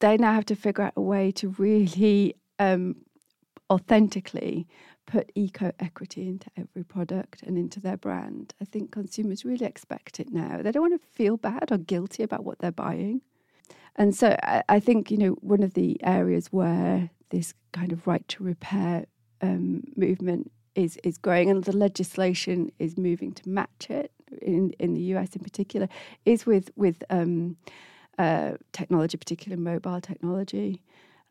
they 0.00 0.16
now 0.16 0.32
have 0.34 0.46
to 0.46 0.56
figure 0.56 0.84
out 0.84 0.94
a 0.96 1.02
way 1.02 1.30
to 1.32 1.50
really 1.58 2.34
um, 2.58 2.96
authentically 3.70 4.66
put 5.06 5.30
eco 5.34 5.72
equity 5.80 6.28
into 6.28 6.46
every 6.56 6.84
product 6.84 7.42
and 7.42 7.58
into 7.58 7.80
their 7.80 7.96
brand. 7.96 8.54
I 8.60 8.64
think 8.64 8.92
consumers 8.92 9.44
really 9.44 9.66
expect 9.66 10.20
it 10.20 10.32
now. 10.32 10.60
They 10.62 10.72
don't 10.72 10.88
want 10.90 11.00
to 11.00 11.08
feel 11.08 11.36
bad 11.36 11.70
or 11.70 11.78
guilty 11.78 12.22
about 12.22 12.44
what 12.44 12.58
they're 12.58 12.72
buying. 12.72 13.22
And 13.96 14.14
so 14.14 14.36
I, 14.42 14.62
I 14.68 14.80
think, 14.80 15.10
you 15.10 15.18
know, 15.18 15.30
one 15.40 15.62
of 15.62 15.74
the 15.74 16.02
areas 16.02 16.48
where 16.50 17.10
this 17.30 17.54
kind 17.72 17.92
of 17.92 18.06
right 18.06 18.26
to 18.28 18.44
repair 18.44 19.06
um, 19.40 19.82
movement 19.96 20.50
is, 20.74 20.98
is 21.04 21.18
growing 21.18 21.50
and 21.50 21.64
the 21.64 21.76
legislation 21.76 22.70
is 22.78 22.96
moving 22.96 23.32
to 23.32 23.48
match 23.48 23.90
it 23.90 24.12
in, 24.40 24.72
in 24.78 24.94
the 24.94 25.02
US 25.14 25.36
in 25.36 25.42
particular 25.42 25.88
is 26.24 26.46
with, 26.46 26.70
with 26.76 27.02
um, 27.10 27.56
uh, 28.18 28.52
technology, 28.72 29.18
particularly 29.18 29.62
mobile 29.62 30.00
technology. 30.00 30.82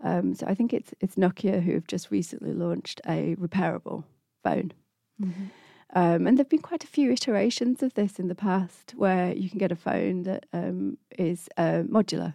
Um, 0.03 0.33
so 0.33 0.45
I 0.47 0.55
think 0.55 0.73
it's 0.73 0.93
it's 0.99 1.15
Nokia 1.15 1.61
who 1.61 1.73
have 1.73 1.87
just 1.87 2.11
recently 2.11 2.53
launched 2.53 3.01
a 3.07 3.35
repairable 3.35 4.03
phone. 4.43 4.73
Mm-hmm. 5.21 5.45
Um, 5.93 6.25
and 6.25 6.37
there've 6.37 6.49
been 6.49 6.61
quite 6.61 6.83
a 6.83 6.87
few 6.87 7.11
iterations 7.11 7.83
of 7.83 7.93
this 7.95 8.17
in 8.17 8.29
the 8.29 8.35
past 8.35 8.93
where 8.95 9.33
you 9.33 9.49
can 9.49 9.59
get 9.59 9.73
a 9.73 9.75
phone 9.75 10.23
that 10.23 10.45
um, 10.53 10.97
is 11.17 11.49
uh, 11.57 11.83
modular, 11.83 12.33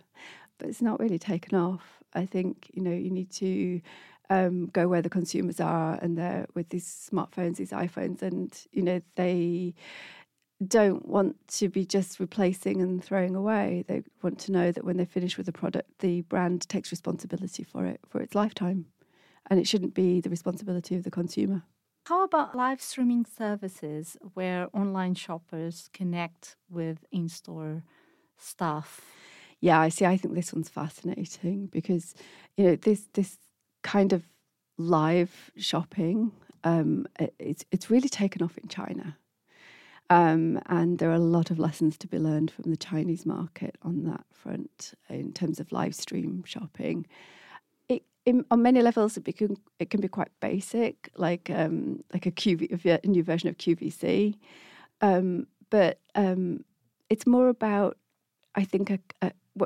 but 0.59 0.69
it's 0.69 0.83
not 0.83 1.01
really 1.01 1.19
taken 1.19 1.59
off. 1.59 2.03
I 2.15 2.27
think 2.27 2.71
you 2.73 2.83
know 2.83 2.93
you 2.93 3.11
need 3.11 3.31
to 3.33 3.81
um, 4.31 4.67
go 4.67 4.89
where 4.89 5.03
the 5.03 5.11
consumers 5.11 5.61
are, 5.61 5.99
and 6.03 6.19
they're 6.19 6.47
with 6.55 6.69
these 6.69 7.09
smartphones, 7.13 7.57
these 7.57 7.71
iPhones, 7.71 8.23
and 8.23 8.55
you 8.73 8.83
know 8.83 9.01
they 9.17 9.75
don't 10.65 11.07
want 11.07 11.37
to 11.49 11.69
be 11.69 11.85
just 11.85 12.19
replacing 12.19 12.81
and 12.81 13.03
throwing 13.03 13.35
away. 13.35 13.85
They 13.87 14.03
want 14.23 14.39
to 14.41 14.53
know 14.53 14.73
that 14.73 14.85
when 14.85 14.97
they 14.97 15.05
finish 15.05 15.37
with 15.37 15.47
the 15.47 15.53
product, 15.53 15.99
the 15.99 16.23
brand 16.23 16.69
takes 16.69 16.91
responsibility 16.91 17.63
for 17.63 17.85
it 17.85 18.01
for 18.09 18.21
its 18.21 18.35
lifetime. 18.35 18.87
And 19.49 19.61
it 19.61 19.69
shouldn't 19.69 19.95
be 19.95 20.21
the 20.21 20.31
responsibility 20.31 20.97
of 20.97 21.05
the 21.05 21.11
consumer. 21.11 21.63
How 22.07 22.25
about 22.25 22.57
live 22.57 22.81
streaming 22.81 23.27
services 23.27 24.17
where 24.35 24.69
online 24.73 25.15
shoppers 25.15 25.91
connect 25.93 26.57
with 26.71 27.05
in 27.11 27.29
store 27.29 27.83
stuff? 28.37 29.01
Yeah, 29.61 29.81
I 29.81 29.89
see. 29.89 30.05
I 30.05 30.17
think 30.17 30.35
this 30.35 30.53
one's 30.53 30.69
fascinating 30.69 31.67
because, 31.67 32.15
you 32.57 32.65
know, 32.65 32.77
this 32.77 33.09
this 33.15 33.39
kind 33.83 34.13
of 34.13 34.23
live 34.79 35.51
shopping, 35.57 36.33
um, 36.65 37.07
it's 37.39 37.65
it's 37.73 37.91
really 37.91 38.09
taken 38.09 38.43
off 38.43 38.59
in 38.59 38.69
China. 38.69 39.17
Um, 40.09 40.61
and 40.67 40.99
there 40.99 41.11
are 41.11 41.15
a 41.15 41.19
lot 41.19 41.51
of 41.51 41.59
lessons 41.59 41.99
to 41.99 42.07
be 42.07 42.19
learned 42.19 42.51
from 42.51 42.71
the 42.71 42.77
Chinese 42.77 43.27
market 43.27 43.77
on 43.83 44.05
that 44.05 44.25
front 44.31 44.95
in 45.09 45.33
terms 45.33 45.59
of 45.59 45.73
live 45.73 45.95
stream 45.95 46.45
shopping. 46.47 47.07
It, 47.89 48.05
in, 48.25 48.45
on 48.51 48.63
many 48.63 48.83
levels, 48.83 49.17
it, 49.17 49.25
become, 49.25 49.57
it 49.79 49.91
can 49.91 50.01
be 50.01 50.09
quite 50.09 50.31
basic, 50.41 51.11
like 51.17 51.51
um, 51.51 52.05
like 52.13 52.27
a, 52.27 52.31
QV, 52.31 53.03
a 53.03 53.07
new 53.07 53.25
version 53.25 53.49
of 53.49 53.59
QVC. 53.59 54.37
Um, 55.01 55.49
but 55.71 55.99
um, 56.15 56.65
it's 57.11 57.27
more 57.27 57.49
about, 57.49 57.99
I 58.55 58.65
think, 58.65 59.01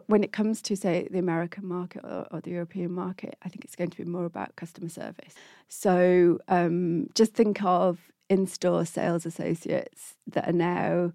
when 0.06 0.25
it 0.25 0.32
comes 0.32 0.62
to, 0.62 0.76
say, 0.76 1.06
the 1.11 1.18
American 1.18 1.66
market 1.66 2.02
or, 2.04 2.26
or, 2.30 2.40
the 2.40 2.50
European 2.50 2.92
market, 2.92 3.37
I 3.42 3.49
think 3.49 3.64
it's 3.64 3.76
going 3.76 3.90
to 3.90 3.97
be 3.97 4.04
more 4.04 4.25
about 4.25 4.56
customer 4.56 4.88
service. 4.88 5.35
So 5.68 6.38
um, 6.49 7.09
just 7.14 7.35
think 7.35 7.62
of 7.62 7.99
in 8.30 8.46
store 8.46 8.87
sales 8.87 9.26
associates 9.26 10.16
that 10.28 10.49
are 10.49 10.52
now 10.52 11.12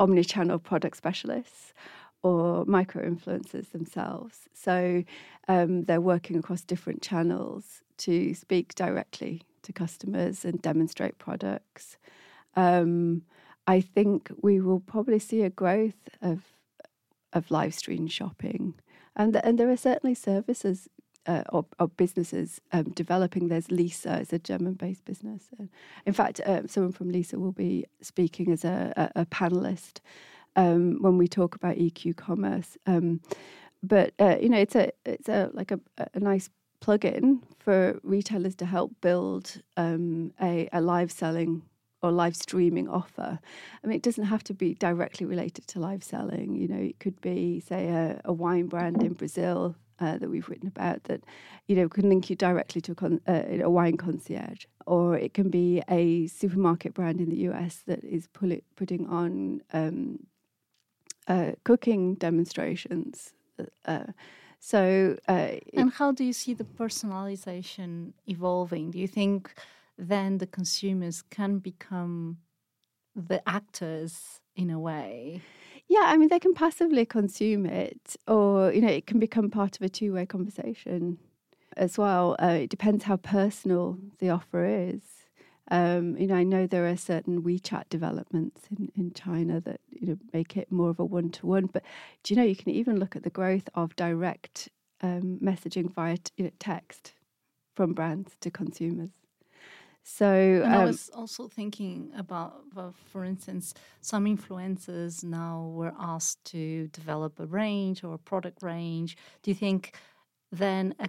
omni-channel 0.00 0.58
product 0.58 0.96
specialists 0.96 1.72
or 2.22 2.64
micro 2.66 3.08
influencers 3.08 3.70
themselves. 3.70 4.48
So 4.52 5.04
um, 5.46 5.84
they're 5.84 6.00
working 6.00 6.36
across 6.36 6.62
different 6.62 7.00
channels 7.00 7.82
to 7.98 8.34
speak 8.34 8.74
directly 8.74 9.42
to 9.62 9.72
customers 9.72 10.44
and 10.44 10.60
demonstrate 10.60 11.18
products. 11.18 11.96
Um, 12.56 13.22
I 13.68 13.80
think 13.80 14.30
we 14.42 14.60
will 14.60 14.80
probably 14.80 15.20
see 15.20 15.42
a 15.42 15.50
growth 15.50 16.08
of 16.20 16.42
of 17.34 17.50
live 17.50 17.74
stream 17.74 18.08
shopping, 18.08 18.74
and 19.14 19.36
and 19.44 19.58
there 19.58 19.70
are 19.70 19.76
certainly 19.76 20.14
services 20.14 20.88
uh, 21.28 21.42
or, 21.50 21.66
or, 21.78 21.88
businesses 21.88 22.60
um, 22.72 22.84
developing. 22.84 23.48
There's 23.48 23.70
Lisa, 23.70 24.18
it's 24.20 24.32
a 24.32 24.38
German-based 24.38 25.04
business. 25.04 25.44
In 26.06 26.12
fact, 26.12 26.40
uh, 26.40 26.66
someone 26.66 26.92
from 26.92 27.12
Lisa 27.12 27.38
will 27.38 27.52
be 27.52 27.84
speaking 28.00 28.50
as 28.50 28.64
a, 28.64 28.92
a, 28.96 29.20
a 29.20 29.26
panelist 29.26 30.00
um, 30.56 31.00
when 31.02 31.18
we 31.18 31.28
talk 31.28 31.54
about 31.54 31.76
EQ 31.76 32.16
commerce. 32.16 32.76
Um, 32.86 33.20
but 33.82 34.12
uh, 34.18 34.38
you 34.40 34.48
know, 34.48 34.58
it's 34.58 34.74
a 34.74 34.90
it's 35.04 35.28
a 35.28 35.50
like 35.52 35.70
a, 35.70 35.78
a 36.14 36.18
nice 36.18 36.50
plug-in 36.80 37.42
for 37.58 38.00
retailers 38.02 38.54
to 38.56 38.66
help 38.66 38.92
build 39.00 39.60
um, 39.76 40.32
a, 40.40 40.68
a 40.72 40.80
live 40.80 41.12
selling 41.12 41.62
or 42.02 42.10
live 42.10 42.36
streaming 42.36 42.88
offer. 42.88 43.38
I 43.82 43.86
mean, 43.86 43.96
it 43.96 44.02
doesn't 44.02 44.24
have 44.24 44.44
to 44.44 44.54
be 44.54 44.74
directly 44.74 45.26
related 45.26 45.66
to 45.68 45.80
live 45.80 46.04
selling. 46.04 46.54
You 46.54 46.68
know, 46.68 46.80
it 46.80 47.00
could 47.00 47.20
be, 47.20 47.60
say, 47.60 47.88
a, 47.88 48.20
a 48.24 48.32
wine 48.32 48.66
brand 48.66 49.02
in 49.02 49.14
Brazil 49.14 49.74
uh, 50.00 50.18
that 50.18 50.30
we've 50.30 50.48
written 50.48 50.68
about 50.68 51.04
that 51.04 51.24
you 51.66 51.76
know 51.76 51.88
can 51.88 52.08
link 52.08 52.30
you 52.30 52.36
directly 52.36 52.80
to 52.80 52.92
a, 52.92 52.94
con- 52.94 53.20
uh, 53.26 53.42
a, 53.62 53.70
wine 53.70 53.96
concierge, 53.96 54.66
or 54.86 55.16
it 55.16 55.34
can 55.34 55.50
be 55.50 55.82
a 55.88 56.26
supermarket 56.26 56.94
brand 56.94 57.20
in 57.20 57.30
the 57.30 57.48
US 57.50 57.82
that 57.86 58.02
is 58.04 58.28
pull- 58.28 58.64
putting 58.76 59.06
on 59.08 59.60
um, 59.72 60.26
uh, 61.26 61.52
cooking 61.64 62.14
demonstrations. 62.14 63.32
Uh, 63.84 64.04
so, 64.60 65.16
uh, 65.28 65.52
and 65.74 65.92
how 65.92 66.12
do 66.12 66.24
you 66.24 66.32
see 66.32 66.54
the 66.54 66.64
personalization 66.64 68.12
evolving? 68.26 68.90
Do 68.90 68.98
you 68.98 69.08
think 69.08 69.52
then 69.96 70.38
the 70.38 70.46
consumers 70.46 71.22
can 71.22 71.58
become 71.58 72.38
the 73.14 73.46
actors 73.48 74.40
in 74.56 74.70
a 74.70 74.78
way? 74.78 75.42
Yeah, 75.88 76.04
I 76.04 76.16
mean, 76.18 76.28
they 76.28 76.38
can 76.38 76.54
passively 76.54 77.06
consume 77.06 77.64
it, 77.64 78.16
or, 78.26 78.72
you 78.72 78.80
know, 78.82 78.88
it 78.88 79.06
can 79.06 79.18
become 79.18 79.50
part 79.50 79.76
of 79.76 79.82
a 79.82 79.88
two 79.88 80.12
way 80.12 80.26
conversation 80.26 81.18
as 81.76 81.96
well. 81.96 82.36
Uh, 82.42 82.58
it 82.62 82.70
depends 82.70 83.04
how 83.04 83.16
personal 83.16 83.98
the 84.18 84.28
offer 84.30 84.66
is. 84.66 85.00
Um, 85.70 86.16
you 86.18 86.26
know, 86.26 86.34
I 86.34 86.44
know 86.44 86.66
there 86.66 86.86
are 86.86 86.96
certain 86.96 87.42
WeChat 87.42 87.88
developments 87.90 88.62
in, 88.70 88.90
in 88.96 89.12
China 89.12 89.60
that, 89.62 89.80
you 89.90 90.08
know, 90.08 90.18
make 90.32 90.56
it 90.56 90.70
more 90.70 90.90
of 90.90 90.98
a 90.98 91.04
one 91.04 91.30
to 91.30 91.46
one. 91.46 91.66
But 91.66 91.84
do 92.22 92.34
you 92.34 92.40
know, 92.40 92.46
you 92.46 92.56
can 92.56 92.70
even 92.70 92.98
look 92.98 93.16
at 93.16 93.22
the 93.22 93.30
growth 93.30 93.68
of 93.74 93.96
direct 93.96 94.68
um, 95.02 95.38
messaging 95.42 95.92
via 95.94 96.18
you 96.36 96.44
know, 96.44 96.50
text 96.58 97.14
from 97.76 97.92
brands 97.94 98.36
to 98.40 98.50
consumers. 98.50 99.10
So 100.02 100.62
um, 100.64 100.72
I 100.72 100.84
was 100.84 101.10
also 101.10 101.48
thinking 101.48 102.10
about, 102.16 102.62
well, 102.74 102.94
for 103.12 103.24
instance, 103.24 103.74
some 104.00 104.24
influencers 104.24 105.22
now 105.22 105.70
were 105.74 105.92
asked 105.98 106.42
to 106.46 106.88
develop 106.88 107.38
a 107.38 107.46
range 107.46 108.02
or 108.02 108.14
a 108.14 108.18
product 108.18 108.62
range. 108.62 109.16
Do 109.42 109.50
you 109.50 109.54
think 109.54 109.96
then 110.50 110.94
a 110.98 111.08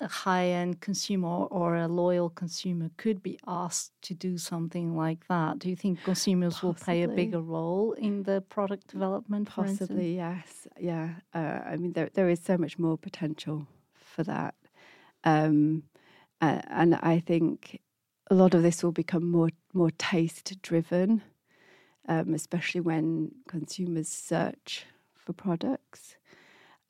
a 0.00 0.08
high-end 0.08 0.80
consumer 0.80 1.28
or 1.28 1.76
a 1.76 1.88
loyal 1.88 2.30
consumer 2.30 2.90
could 2.96 3.22
be 3.22 3.38
asked 3.46 3.92
to 4.02 4.14
do 4.14 4.38
something 4.38 4.96
like 4.96 5.26
that. 5.28 5.58
Do 5.58 5.68
you 5.68 5.76
think 5.76 6.02
consumers 6.04 6.54
Possibly. 6.54 6.68
will 6.68 6.74
play 6.74 7.02
a 7.02 7.08
bigger 7.08 7.40
role 7.40 7.92
in 7.92 8.22
the 8.22 8.40
product 8.42 8.88
development? 8.88 9.48
Possibly, 9.48 10.16
yes. 10.16 10.68
Yeah. 10.78 11.14
Uh, 11.34 11.60
I 11.66 11.76
mean, 11.76 11.92
there 11.92 12.10
there 12.14 12.28
is 12.28 12.40
so 12.40 12.56
much 12.56 12.78
more 12.78 12.96
potential 12.96 13.66
for 13.94 14.22
that, 14.24 14.54
um, 15.24 15.82
uh, 16.40 16.62
and 16.68 16.94
I 16.94 17.18
think 17.18 17.80
a 18.30 18.34
lot 18.34 18.54
of 18.54 18.62
this 18.62 18.82
will 18.82 18.92
become 18.92 19.30
more 19.30 19.50
more 19.72 19.90
taste 19.92 20.60
driven, 20.62 21.22
um, 22.08 22.34
especially 22.34 22.80
when 22.80 23.32
consumers 23.48 24.08
search 24.08 24.86
for 25.14 25.32
products. 25.32 26.16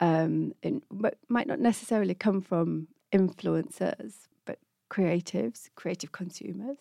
Um, 0.01 0.55
it 0.63 0.83
might 1.29 1.47
not 1.47 1.61
necessarily 1.61 2.15
come 2.15 2.41
from 2.41 2.89
influencers, 3.13 4.29
but 4.45 4.59
creatives, 4.91 5.69
creative 5.75 6.13
consumers. 6.13 6.79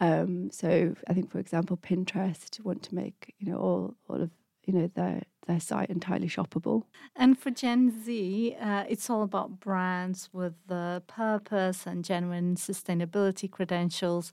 Um, 0.00 0.50
so 0.50 0.94
I 1.08 1.12
think, 1.12 1.30
for 1.30 1.38
example, 1.38 1.76
Pinterest 1.76 2.60
want 2.64 2.82
to 2.84 2.94
make 2.94 3.34
you 3.38 3.50
know 3.50 3.58
all 3.58 3.94
all 4.08 4.22
of 4.22 4.30
you 4.68 4.74
know 4.74 4.90
their 4.94 5.22
their 5.46 5.60
site 5.60 5.88
entirely 5.88 6.28
shoppable. 6.28 6.82
And 7.16 7.38
for 7.38 7.50
Gen 7.50 7.90
Z, 8.04 8.54
uh, 8.60 8.84
it's 8.86 9.08
all 9.08 9.22
about 9.22 9.60
brands 9.60 10.28
with 10.32 10.54
the 10.66 11.02
purpose 11.06 11.86
and 11.86 12.04
genuine 12.04 12.56
sustainability 12.56 13.50
credentials. 13.50 14.30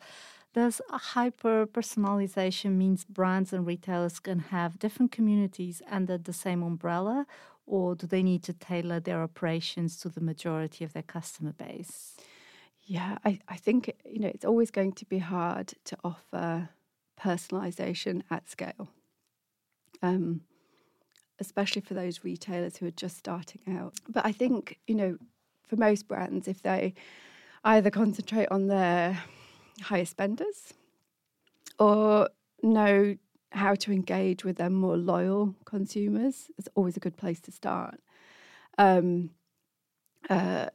Does 0.53 0.81
hyper 0.89 1.65
personalization 1.65 2.71
means 2.75 3.05
brands 3.05 3.53
and 3.53 3.65
retailers 3.65 4.19
can 4.19 4.39
have 4.39 4.79
different 4.79 5.11
communities 5.11 5.81
under 5.89 6.17
the 6.17 6.33
same 6.33 6.61
umbrella, 6.63 7.25
or 7.65 7.95
do 7.95 8.07
they 8.07 8.23
need 8.23 8.43
to 8.43 8.53
tailor 8.53 8.99
their 8.99 9.21
operations 9.23 9.97
to 10.01 10.09
the 10.09 10.21
majority 10.21 10.83
of 10.83 10.93
their 10.93 11.03
customer 11.03 11.53
base? 11.53 12.15
Yeah, 12.83 13.17
I, 13.25 13.39
I 13.47 13.57
think 13.57 13.91
you 14.05 14.19
know 14.19 14.31
it's 14.33 14.45
always 14.45 14.71
going 14.71 14.93
to 14.93 15.05
be 15.05 15.19
hard 15.19 15.73
to 15.85 15.97
offer 16.03 16.69
personalization 17.19 18.21
at 18.29 18.49
scale, 18.49 18.89
um, 20.05 20.41
especially 21.39 21.81
for 21.81 21.93
those 21.93 22.23
retailers 22.23 22.77
who 22.77 22.85
are 22.85 22.91
just 22.91 23.17
starting 23.17 23.61
out. 23.77 23.93
But 24.07 24.25
I 24.25 24.31
think 24.31 24.79
you 24.87 24.95
know, 24.95 25.17
for 25.67 25.75
most 25.75 26.07
brands, 26.07 26.47
if 26.47 26.61
they 26.61 26.93
either 27.63 27.89
concentrate 27.89 28.47
on 28.51 28.67
their 28.67 29.23
higher 29.81 30.05
spenders 30.05 30.73
or 31.79 32.29
know 32.61 33.15
how 33.51 33.73
to 33.75 33.91
engage 33.91 34.43
with 34.43 34.57
their 34.57 34.69
more 34.69 34.97
loyal 34.97 35.55
consumers 35.65 36.49
it's 36.57 36.67
always 36.75 36.97
a 36.97 36.99
good 36.99 37.17
place 37.17 37.39
to 37.39 37.51
start. 37.51 37.99
Um, 38.77 39.31
uh, 40.29 40.67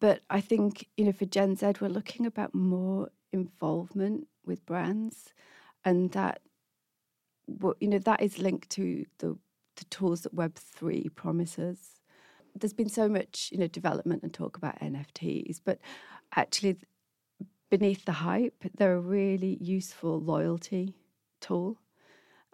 but 0.00 0.20
I 0.30 0.40
think 0.40 0.86
you 0.96 1.04
know 1.04 1.12
for 1.12 1.26
Gen 1.26 1.56
Z, 1.56 1.74
we're 1.80 1.88
looking 1.88 2.26
about 2.26 2.54
more 2.54 3.10
involvement 3.32 4.26
with 4.44 4.64
brands, 4.66 5.34
and 5.84 6.10
that 6.12 6.40
you 7.80 7.88
know 7.88 7.98
that 7.98 8.22
is 8.22 8.38
linked 8.38 8.70
to 8.70 9.04
the 9.18 9.36
the 9.76 9.84
tools 9.86 10.22
that 10.22 10.34
Web 10.34 10.54
three 10.54 11.08
promises. 11.10 11.78
There's 12.58 12.72
been 12.72 12.88
so 12.88 13.08
much 13.08 13.50
you 13.52 13.58
know 13.58 13.66
development 13.66 14.22
and 14.22 14.32
talk 14.32 14.56
about 14.56 14.78
NFTs, 14.80 15.60
but 15.64 15.78
actually 16.34 16.76
beneath 17.70 18.04
the 18.04 18.12
hype, 18.12 18.64
they're 18.76 18.94
a 18.94 19.00
really 19.00 19.58
useful 19.60 20.20
loyalty 20.20 20.94
tool. 21.40 21.78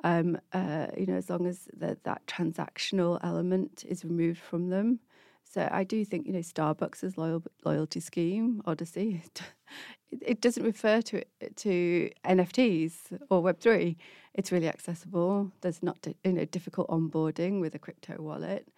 Um, 0.04 0.38
uh, 0.52 0.88
you 0.98 1.06
know, 1.06 1.14
as 1.14 1.30
long 1.30 1.46
as 1.46 1.68
the, 1.72 1.96
that 2.02 2.26
transactional 2.26 3.20
element 3.22 3.84
is 3.86 4.04
removed 4.04 4.40
from 4.40 4.68
them. 4.68 4.98
So 5.44 5.68
I 5.70 5.84
do 5.84 6.04
think 6.04 6.26
you 6.26 6.32
know 6.32 6.40
Starbucks' 6.40 7.16
loyal, 7.16 7.42
loyalty 7.64 8.00
scheme, 8.00 8.62
Odyssey, 8.64 9.22
it, 10.20 10.40
doesn't 10.40 10.64
refer 10.64 11.00
to 11.02 11.24
to 11.56 12.10
NFTs 12.24 13.18
or 13.30 13.40
Web 13.40 13.58
three. 13.60 13.96
It's 14.34 14.52
really 14.52 14.68
accessible. 14.68 15.50
There's 15.60 15.82
not 15.82 16.06
you 16.24 16.32
know 16.32 16.44
difficult 16.44 16.88
onboarding 16.88 17.60
with 17.60 17.74
a 17.74 17.78
crypto 17.78 18.16
wallet, 18.20 18.68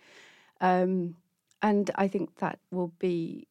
um, 0.60 1.16
and 1.62 1.90
I 1.96 2.08
think 2.08 2.36
that 2.36 2.58
will 2.70 2.92
be 2.98 3.46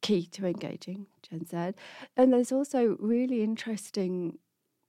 key 0.00 0.26
to 0.26 0.46
engaging 0.46 1.06
Gen 1.22 1.46
Z. 1.46 1.74
And 2.16 2.32
there's 2.32 2.52
also 2.52 2.96
really 3.00 3.42
interesting 3.42 4.38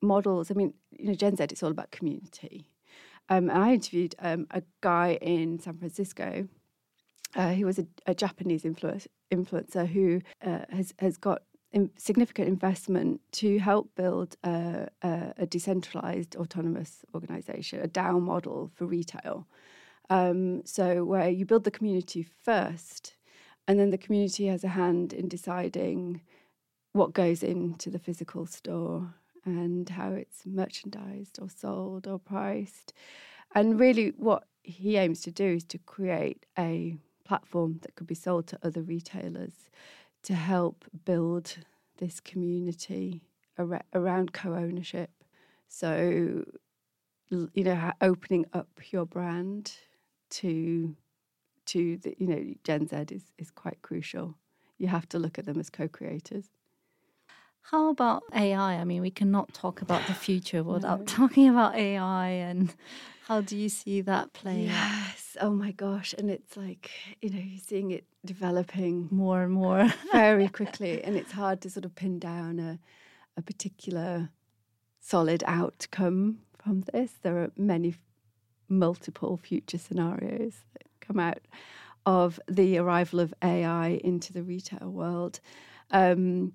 models. 0.02 0.52
I 0.52 0.54
mean, 0.54 0.74
you 0.98 1.08
know, 1.08 1.13
Gen 1.13 1.36
Z, 1.36 1.46
it's 1.46 1.63
all 1.63 1.72
about 1.72 1.91
community. 1.91 2.70
Um, 3.30 3.50
I 3.50 3.74
interviewed 3.74 4.15
um, 4.20 4.48
a 4.52 4.63
guy 4.82 5.17
in 5.22 5.60
San 5.60 5.78
Francisco 5.78 6.48
uh, 7.36 7.54
who 7.54 7.65
was 7.65 7.78
a, 7.78 7.86
a 8.08 8.15
Japanese 8.15 8.63
influ- 8.63 9.06
influencer 9.32 9.88
who 9.88 10.22
uh, 10.44 10.62
has, 10.70 10.94
has 11.00 11.17
got 11.17 11.44
in 11.72 11.92
significant 11.98 12.48
investment 12.48 13.22
to 13.32 13.60
help 13.60 13.94
build 13.96 14.36
a, 14.44 14.88
a, 15.04 15.34
a, 15.38 15.46
decentralized 15.46 16.36
autonomous 16.36 17.06
organization, 17.14 17.80
a 17.82 17.88
DAO 17.88 18.20
model 18.20 18.72
for 18.74 18.86
retail. 18.86 19.48
Um, 20.10 20.66
so, 20.66 21.06
where 21.06 21.30
you 21.30 21.46
build 21.46 21.66
the 21.66 21.72
community 21.72 22.24
first, 22.24 23.14
and 23.68 23.80
then 23.80 23.92
the 23.92 23.98
community 23.98 24.48
has 24.48 24.64
a 24.64 24.70
hand 24.70 25.14
in 25.14 25.28
deciding 25.28 26.22
what 26.94 27.14
goes 27.14 27.44
into 27.44 27.92
the 27.92 28.00
physical 28.00 28.48
store 28.48 29.14
and 29.46 29.88
how 29.90 30.12
it's 30.12 30.46
merchandised 30.46 31.38
or 31.40 31.50
sold 31.50 32.08
or 32.08 32.18
priced. 32.18 32.94
And 33.54 33.80
really, 33.80 34.14
what 34.18 34.46
he 34.64 34.98
aims 34.98 35.22
to 35.22 35.32
do 35.32 35.46
is 35.46 35.64
to 35.66 35.78
create 35.78 36.48
a 36.58 36.98
platform 37.24 37.78
that 37.84 37.94
could 37.94 38.08
be 38.08 38.16
sold 38.16 38.48
to 38.48 38.60
other 38.64 38.82
retailers 38.82 39.70
to 40.24 40.34
help 40.34 40.86
build 41.06 41.58
this 41.98 42.20
community 42.20 43.22
ar- 43.58 43.86
around 43.94 44.34
co 44.34 44.54
ownership. 44.54 45.12
So, 45.68 46.46
you 47.30 47.64
know, 47.64 47.92
opening 48.02 48.46
up 48.54 48.68
your 48.92 49.06
brand 49.06 49.74
to 50.32 50.96
to 51.66 51.98
the 51.98 52.16
you 52.18 52.28
know 52.28 52.54
Gen 52.64 52.88
Z 52.88 52.96
is 53.12 53.32
is 53.38 53.52
quite 53.52 53.82
crucial. 53.82 54.36
You 54.78 54.88
have 54.88 55.08
to 55.10 55.20
look 55.20 55.38
at 55.38 55.46
them 55.46 55.60
as 55.60 55.70
co-creators. 55.70 56.50
How 57.64 57.90
about 57.90 58.24
AI? 58.34 58.76
I 58.76 58.84
mean, 58.86 59.02
we 59.02 59.12
cannot 59.12 59.54
talk 59.54 59.82
about 59.82 60.08
the 60.08 60.14
future 60.14 60.64
without 60.64 61.00
no. 61.00 61.06
talking 61.06 61.50
about 61.50 61.76
AI. 61.76 62.30
And 62.30 62.74
how 63.30 63.42
do 63.42 63.56
you 63.56 63.70
see 63.70 64.02
that 64.02 64.34
playing? 64.34 64.65
Yes. 64.65 65.38
Oh 65.39 65.52
my 65.52 65.72
gosh. 65.72 66.15
And 66.18 66.32
it's 66.32 66.58
like, 66.58 66.89
you 67.22 67.30
know, 67.30 67.39
you're 67.39 67.60
seeing 67.60 67.92
it 67.92 68.06
developing 68.26 69.08
more 69.12 69.44
and 69.44 69.54
more 69.54 69.88
very 70.12 70.48
quickly. 70.48 71.04
And 71.04 71.15
it's 71.15 71.32
hard 71.32 71.62
to 71.62 71.70
sort 71.70 71.86
of 71.86 71.94
pin 71.94 72.18
down 72.18 72.60
a, 72.60 72.80
a 73.38 73.44
particular 73.44 74.30
solid 75.00 75.44
outcome 75.46 76.39
from 76.58 76.82
this. 76.92 77.12
There 77.22 77.38
are 77.38 77.52
many 77.56 77.94
multiple 78.68 79.38
future 79.38 79.78
scenarios 79.78 80.56
that 80.74 80.88
come 81.00 81.20
out 81.20 81.46
of 82.08 82.39
the 82.48 82.80
arrival 82.80 83.20
of 83.20 83.32
AI 83.44 84.00
into 84.04 84.34
the 84.34 84.42
retail 84.42 84.89
world. 84.89 85.39
Um, 85.92 86.54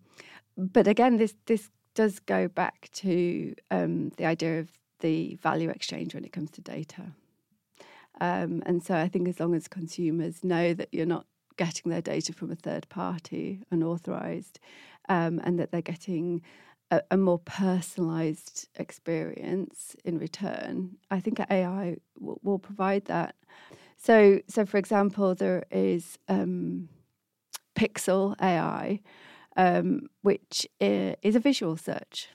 but 0.57 0.89
again, 0.89 1.19
this 1.19 1.37
this 1.47 1.71
does 1.95 2.19
go 2.19 2.49
back 2.49 2.89
to 2.95 3.55
um, 3.71 4.11
the 4.17 4.25
idea 4.25 4.59
of 4.59 4.71
the 5.05 5.35
value 5.43 5.69
exchange 5.69 6.15
when 6.15 6.25
it 6.25 6.33
comes 6.33 6.51
to 6.51 6.63
data. 6.63 7.13
Um, 8.23 8.63
and 8.65 8.83
so 8.83 8.97
I 8.97 9.07
think 9.07 9.29
as 9.29 9.39
long 9.39 9.55
as 9.55 9.69
consumers 9.69 10.43
know 10.43 10.73
that 10.73 10.89
you're 10.93 11.05
not 11.05 11.27
getting 11.59 11.91
their 11.91 12.01
data 12.01 12.33
from 12.33 12.51
a 12.51 12.57
third 12.57 12.89
party, 12.89 13.61
unauthorized, 13.71 14.59
um, 15.11 15.43
and 15.45 15.59
that 15.59 15.73
they're 15.73 15.83
getting 15.83 16.41
a, 16.91 17.03
a, 17.11 17.19
more 17.19 17.39
personalized 17.39 18.69
experience 18.77 19.95
in 20.07 20.19
return, 20.19 20.97
I 21.11 21.21
think 21.21 21.39
AI 21.39 21.99
will, 22.19 22.41
will 22.43 22.59
provide 22.59 23.05
that. 23.05 23.35
So, 23.99 24.41
so 24.49 24.65
for 24.65 24.79
example, 24.79 25.35
there 25.35 25.65
is 25.71 26.19
um, 26.29 26.89
Pixel 27.77 28.41
AI, 28.41 29.01
um, 29.55 30.09
which 30.23 30.67
is 30.81 31.37
a 31.37 31.41
visual 31.41 31.77
search. 31.77 32.29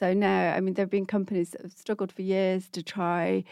So 0.00 0.14
now, 0.14 0.54
I 0.54 0.60
mean, 0.60 0.72
there 0.72 0.84
have 0.84 0.90
been 0.90 1.04
companies 1.04 1.50
that 1.50 1.60
have 1.60 1.72
struggled 1.72 2.10
for 2.10 2.22
years 2.22 2.70
to 2.70 2.82
try 2.82 3.44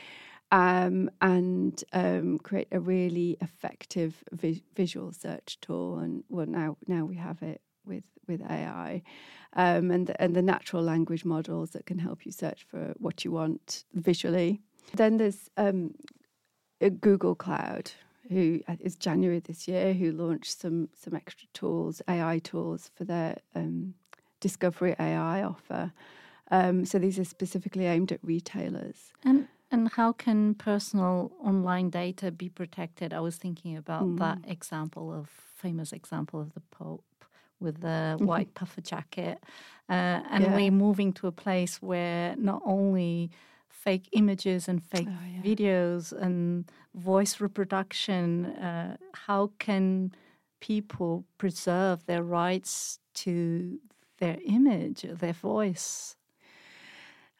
um, 0.50 1.10
and 1.20 1.84
um, 1.92 2.38
create 2.38 2.68
a 2.72 2.80
really 2.80 3.36
effective 3.42 4.24
vi- 4.32 4.62
visual 4.74 5.12
search 5.12 5.60
tool. 5.60 5.98
And 5.98 6.24
well, 6.30 6.46
now 6.46 6.78
now 6.86 7.04
we 7.04 7.16
have 7.16 7.42
it 7.42 7.60
with 7.84 8.04
with 8.26 8.40
AI, 8.50 9.02
um, 9.52 9.90
and 9.90 10.06
the, 10.06 10.22
and 10.22 10.34
the 10.34 10.40
natural 10.40 10.82
language 10.82 11.26
models 11.26 11.72
that 11.72 11.84
can 11.84 11.98
help 11.98 12.24
you 12.24 12.32
search 12.32 12.64
for 12.66 12.94
what 12.96 13.26
you 13.26 13.30
want 13.30 13.84
visually. 13.92 14.62
Then 14.94 15.18
there's 15.18 15.50
um, 15.58 15.96
Google 16.80 17.34
Cloud, 17.34 17.90
who 18.30 18.62
uh, 18.68 18.76
is 18.80 18.96
January 18.96 19.40
this 19.40 19.68
year, 19.68 19.92
who 19.92 20.12
launched 20.12 20.58
some 20.58 20.88
some 20.94 21.14
extra 21.14 21.46
tools, 21.52 22.00
AI 22.08 22.38
tools 22.38 22.90
for 22.94 23.04
their 23.04 23.36
um, 23.54 23.92
Discovery 24.40 24.96
AI 24.98 25.42
offer. 25.42 25.92
Um, 26.50 26.84
so 26.84 26.98
these 26.98 27.18
are 27.18 27.24
specifically 27.24 27.86
aimed 27.86 28.12
at 28.12 28.20
retailers. 28.22 29.12
And 29.24 29.48
And 29.70 29.90
how 29.92 30.12
can 30.12 30.54
personal 30.54 31.30
online 31.44 31.90
data 31.90 32.30
be 32.30 32.48
protected? 32.48 33.12
I 33.12 33.20
was 33.20 33.36
thinking 33.36 33.76
about 33.76 34.04
mm. 34.04 34.18
that 34.18 34.38
example 34.46 35.12
of 35.12 35.28
famous 35.28 35.92
example 35.92 36.40
of 36.40 36.54
the 36.54 36.62
Pope 36.70 37.04
with 37.60 37.80
the 37.80 38.14
mm-hmm. 38.14 38.24
white 38.24 38.54
puffer 38.54 38.80
jacket, 38.80 39.42
uh, 39.88 40.22
and 40.30 40.44
yeah. 40.44 40.54
we're 40.54 40.70
moving 40.70 41.12
to 41.12 41.26
a 41.26 41.32
place 41.32 41.82
where 41.82 42.36
not 42.36 42.62
only 42.64 43.30
fake 43.68 44.08
images 44.12 44.68
and 44.68 44.82
fake 44.82 45.08
oh, 45.10 45.26
yeah. 45.26 45.42
videos 45.42 46.12
and 46.12 46.70
voice 46.94 47.40
reproduction, 47.40 48.46
uh, 48.46 48.96
how 49.26 49.50
can 49.58 50.12
people 50.60 51.24
preserve 51.36 52.06
their 52.06 52.22
rights 52.22 53.00
to 53.14 53.78
their 54.18 54.38
image, 54.46 55.02
their 55.02 55.32
voice? 55.32 56.16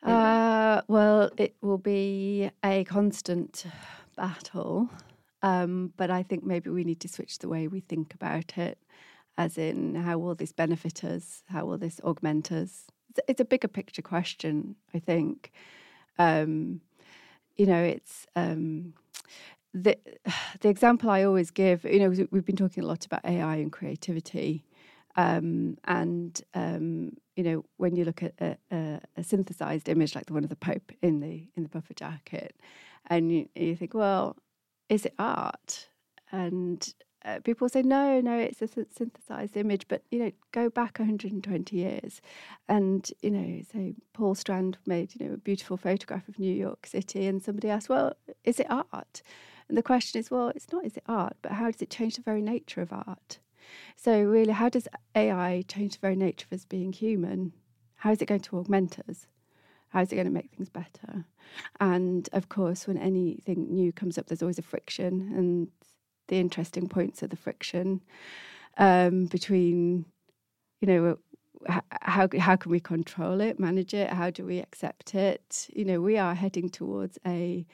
Uh, 0.02 0.82
well, 0.88 1.30
it 1.36 1.56
will 1.60 1.78
be 1.78 2.50
a 2.64 2.84
constant 2.84 3.64
battle, 4.16 4.88
um, 5.42 5.92
but 5.96 6.10
I 6.10 6.22
think 6.22 6.44
maybe 6.44 6.70
we 6.70 6.84
need 6.84 7.00
to 7.00 7.08
switch 7.08 7.38
the 7.38 7.48
way 7.48 7.68
we 7.68 7.80
think 7.80 8.14
about 8.14 8.56
it, 8.58 8.78
as 9.36 9.58
in 9.58 9.94
how 9.94 10.18
will 10.18 10.34
this 10.34 10.52
benefit 10.52 11.04
us? 11.04 11.42
How 11.48 11.66
will 11.66 11.78
this 11.78 12.00
augment 12.04 12.52
us? 12.52 12.86
It's, 13.10 13.20
it's 13.28 13.40
a 13.40 13.44
bigger 13.44 13.68
picture 13.68 14.02
question, 14.02 14.76
I 14.94 14.98
think. 14.98 15.52
Um, 16.18 16.80
you 17.56 17.66
know, 17.66 17.82
it's 17.82 18.26
um, 18.36 18.94
the 19.74 19.98
the 20.60 20.68
example 20.68 21.10
I 21.10 21.24
always 21.24 21.50
give. 21.50 21.84
You 21.84 21.98
know, 22.00 22.26
we've 22.30 22.44
been 22.44 22.56
talking 22.56 22.84
a 22.84 22.86
lot 22.86 23.04
about 23.04 23.24
AI 23.24 23.56
and 23.56 23.72
creativity, 23.72 24.64
um, 25.18 25.76
and 25.84 26.40
um, 26.54 27.16
you 27.34 27.42
know, 27.42 27.64
when 27.76 27.96
you 27.96 28.04
look 28.04 28.22
at 28.22 28.34
a, 28.40 28.56
a, 28.70 29.00
a, 29.16 29.24
synthesized 29.24 29.88
image 29.88 30.14
like 30.14 30.26
the 30.26 30.32
one 30.32 30.44
of 30.44 30.48
the 30.48 30.56
Pope 30.56 30.92
in 31.02 31.18
the 31.18 31.48
in 31.56 31.64
the 31.64 31.68
puffer 31.68 31.92
jacket, 31.92 32.54
and 33.08 33.32
you, 33.32 33.48
you 33.56 33.74
think, 33.74 33.94
well, 33.94 34.36
is 34.88 35.04
it 35.04 35.14
art? 35.18 35.88
And 36.30 36.94
uh, 37.24 37.40
people 37.40 37.68
say, 37.68 37.82
no, 37.82 38.20
no, 38.20 38.38
it's 38.38 38.62
a 38.62 38.68
synthesized 38.68 39.56
image. 39.56 39.88
But 39.88 40.04
you 40.12 40.20
know, 40.20 40.30
go 40.52 40.70
back 40.70 41.00
120 41.00 41.76
years, 41.76 42.20
and 42.68 43.10
you 43.20 43.32
know, 43.32 43.62
say 43.72 43.94
Paul 44.12 44.36
Strand 44.36 44.78
made 44.86 45.16
you 45.16 45.26
know 45.26 45.34
a 45.34 45.38
beautiful 45.38 45.76
photograph 45.76 46.28
of 46.28 46.38
New 46.38 46.54
York 46.54 46.86
City, 46.86 47.26
and 47.26 47.42
somebody 47.42 47.70
asked, 47.70 47.88
well, 47.88 48.14
is 48.44 48.60
it 48.60 48.70
art? 48.70 49.22
And 49.68 49.76
the 49.76 49.82
question 49.82 50.20
is, 50.20 50.30
well, 50.30 50.50
it's 50.50 50.72
not 50.72 50.84
is 50.84 50.96
it 50.96 51.02
art, 51.06 51.36
but 51.42 51.50
how 51.50 51.72
does 51.72 51.82
it 51.82 51.90
change 51.90 52.14
the 52.14 52.22
very 52.22 52.40
nature 52.40 52.82
of 52.82 52.92
art? 52.92 53.40
So, 53.96 54.20
really, 54.22 54.52
how 54.52 54.68
does 54.68 54.88
AI 55.14 55.64
change 55.68 55.94
the 55.94 56.00
very 56.00 56.16
nature 56.16 56.46
of 56.50 56.56
us 56.56 56.64
being 56.64 56.92
human? 56.92 57.52
How 57.96 58.12
is 58.12 58.22
it 58.22 58.26
going 58.26 58.40
to 58.40 58.58
augment 58.58 58.98
us? 59.08 59.26
How 59.88 60.02
is 60.02 60.12
it 60.12 60.16
going 60.16 60.26
to 60.26 60.32
make 60.32 60.50
things 60.50 60.68
better? 60.68 61.24
And 61.80 62.28
of 62.32 62.48
course, 62.48 62.86
when 62.86 62.98
anything 62.98 63.72
new 63.72 63.92
comes 63.92 64.18
up, 64.18 64.26
there's 64.26 64.42
always 64.42 64.58
a 64.58 64.62
friction, 64.62 65.32
and 65.34 65.68
the 66.28 66.38
interesting 66.38 66.88
points 66.88 67.22
of 67.22 67.30
the 67.30 67.36
friction 67.36 68.02
um, 68.76 69.26
between, 69.26 70.04
you 70.80 70.86
know, 70.86 71.18
how 71.66 72.28
how 72.38 72.56
can 72.56 72.70
we 72.70 72.80
control 72.80 73.40
it, 73.40 73.58
manage 73.58 73.94
it? 73.94 74.10
How 74.10 74.30
do 74.30 74.44
we 74.44 74.58
accept 74.60 75.14
it? 75.14 75.68
You 75.72 75.84
know, 75.84 76.00
we 76.00 76.16
are 76.16 76.34
heading 76.34 76.68
towards 76.68 77.18
a, 77.26 77.66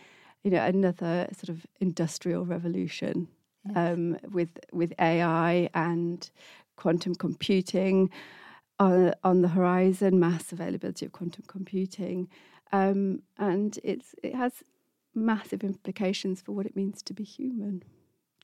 you 0.42 0.50
know, 0.50 0.64
another 0.64 1.28
sort 1.32 1.50
of 1.50 1.66
industrial 1.80 2.46
revolution 2.46 3.28
yes. 3.66 3.76
um, 3.76 4.18
with 4.30 4.58
with 4.72 4.92
AI 4.98 5.68
and 5.74 6.30
quantum 6.76 7.14
computing 7.14 8.10
on, 8.78 9.14
on 9.22 9.42
the 9.42 9.48
horizon, 9.48 10.18
mass 10.18 10.52
availability 10.52 11.06
of 11.06 11.12
quantum 11.12 11.44
computing, 11.46 12.28
um, 12.72 13.22
and 13.38 13.78
it's 13.84 14.14
it 14.22 14.34
has 14.34 14.62
massive 15.14 15.62
implications 15.62 16.40
for 16.40 16.52
what 16.52 16.66
it 16.66 16.74
means 16.74 17.02
to 17.02 17.14
be 17.14 17.24
human. 17.24 17.82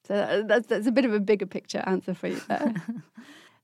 So 0.07 0.45
that's 0.47 0.67
that's 0.67 0.87
a 0.87 0.93
bit 0.93 1.05
of 1.05 1.13
a 1.13 1.21
bigger 1.21 1.47
picture 1.47 1.83
answer 1.87 2.15
for 2.15 2.29
you 2.29 2.41
there. 2.49 2.75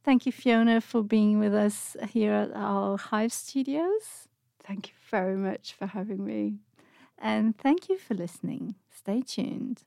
Thank 0.05 0.25
you, 0.27 0.33
Fiona, 0.33 0.81
for 0.81 1.03
being 1.03 1.41
with 1.41 1.55
us 1.55 1.97
here 2.11 2.33
at 2.33 2.53
our 2.55 2.97
Hyve 2.97 3.33
studios. 3.33 4.29
Thank 4.65 4.89
you 4.89 4.95
very 5.11 5.37
much 5.37 5.73
for 5.73 5.87
having 5.87 6.25
me. 6.25 6.59
And 7.19 7.57
thank 7.57 7.89
you 7.89 7.99
for 7.99 8.15
listening. 8.15 8.77
Stay 8.91 9.23
tuned. 9.23 9.83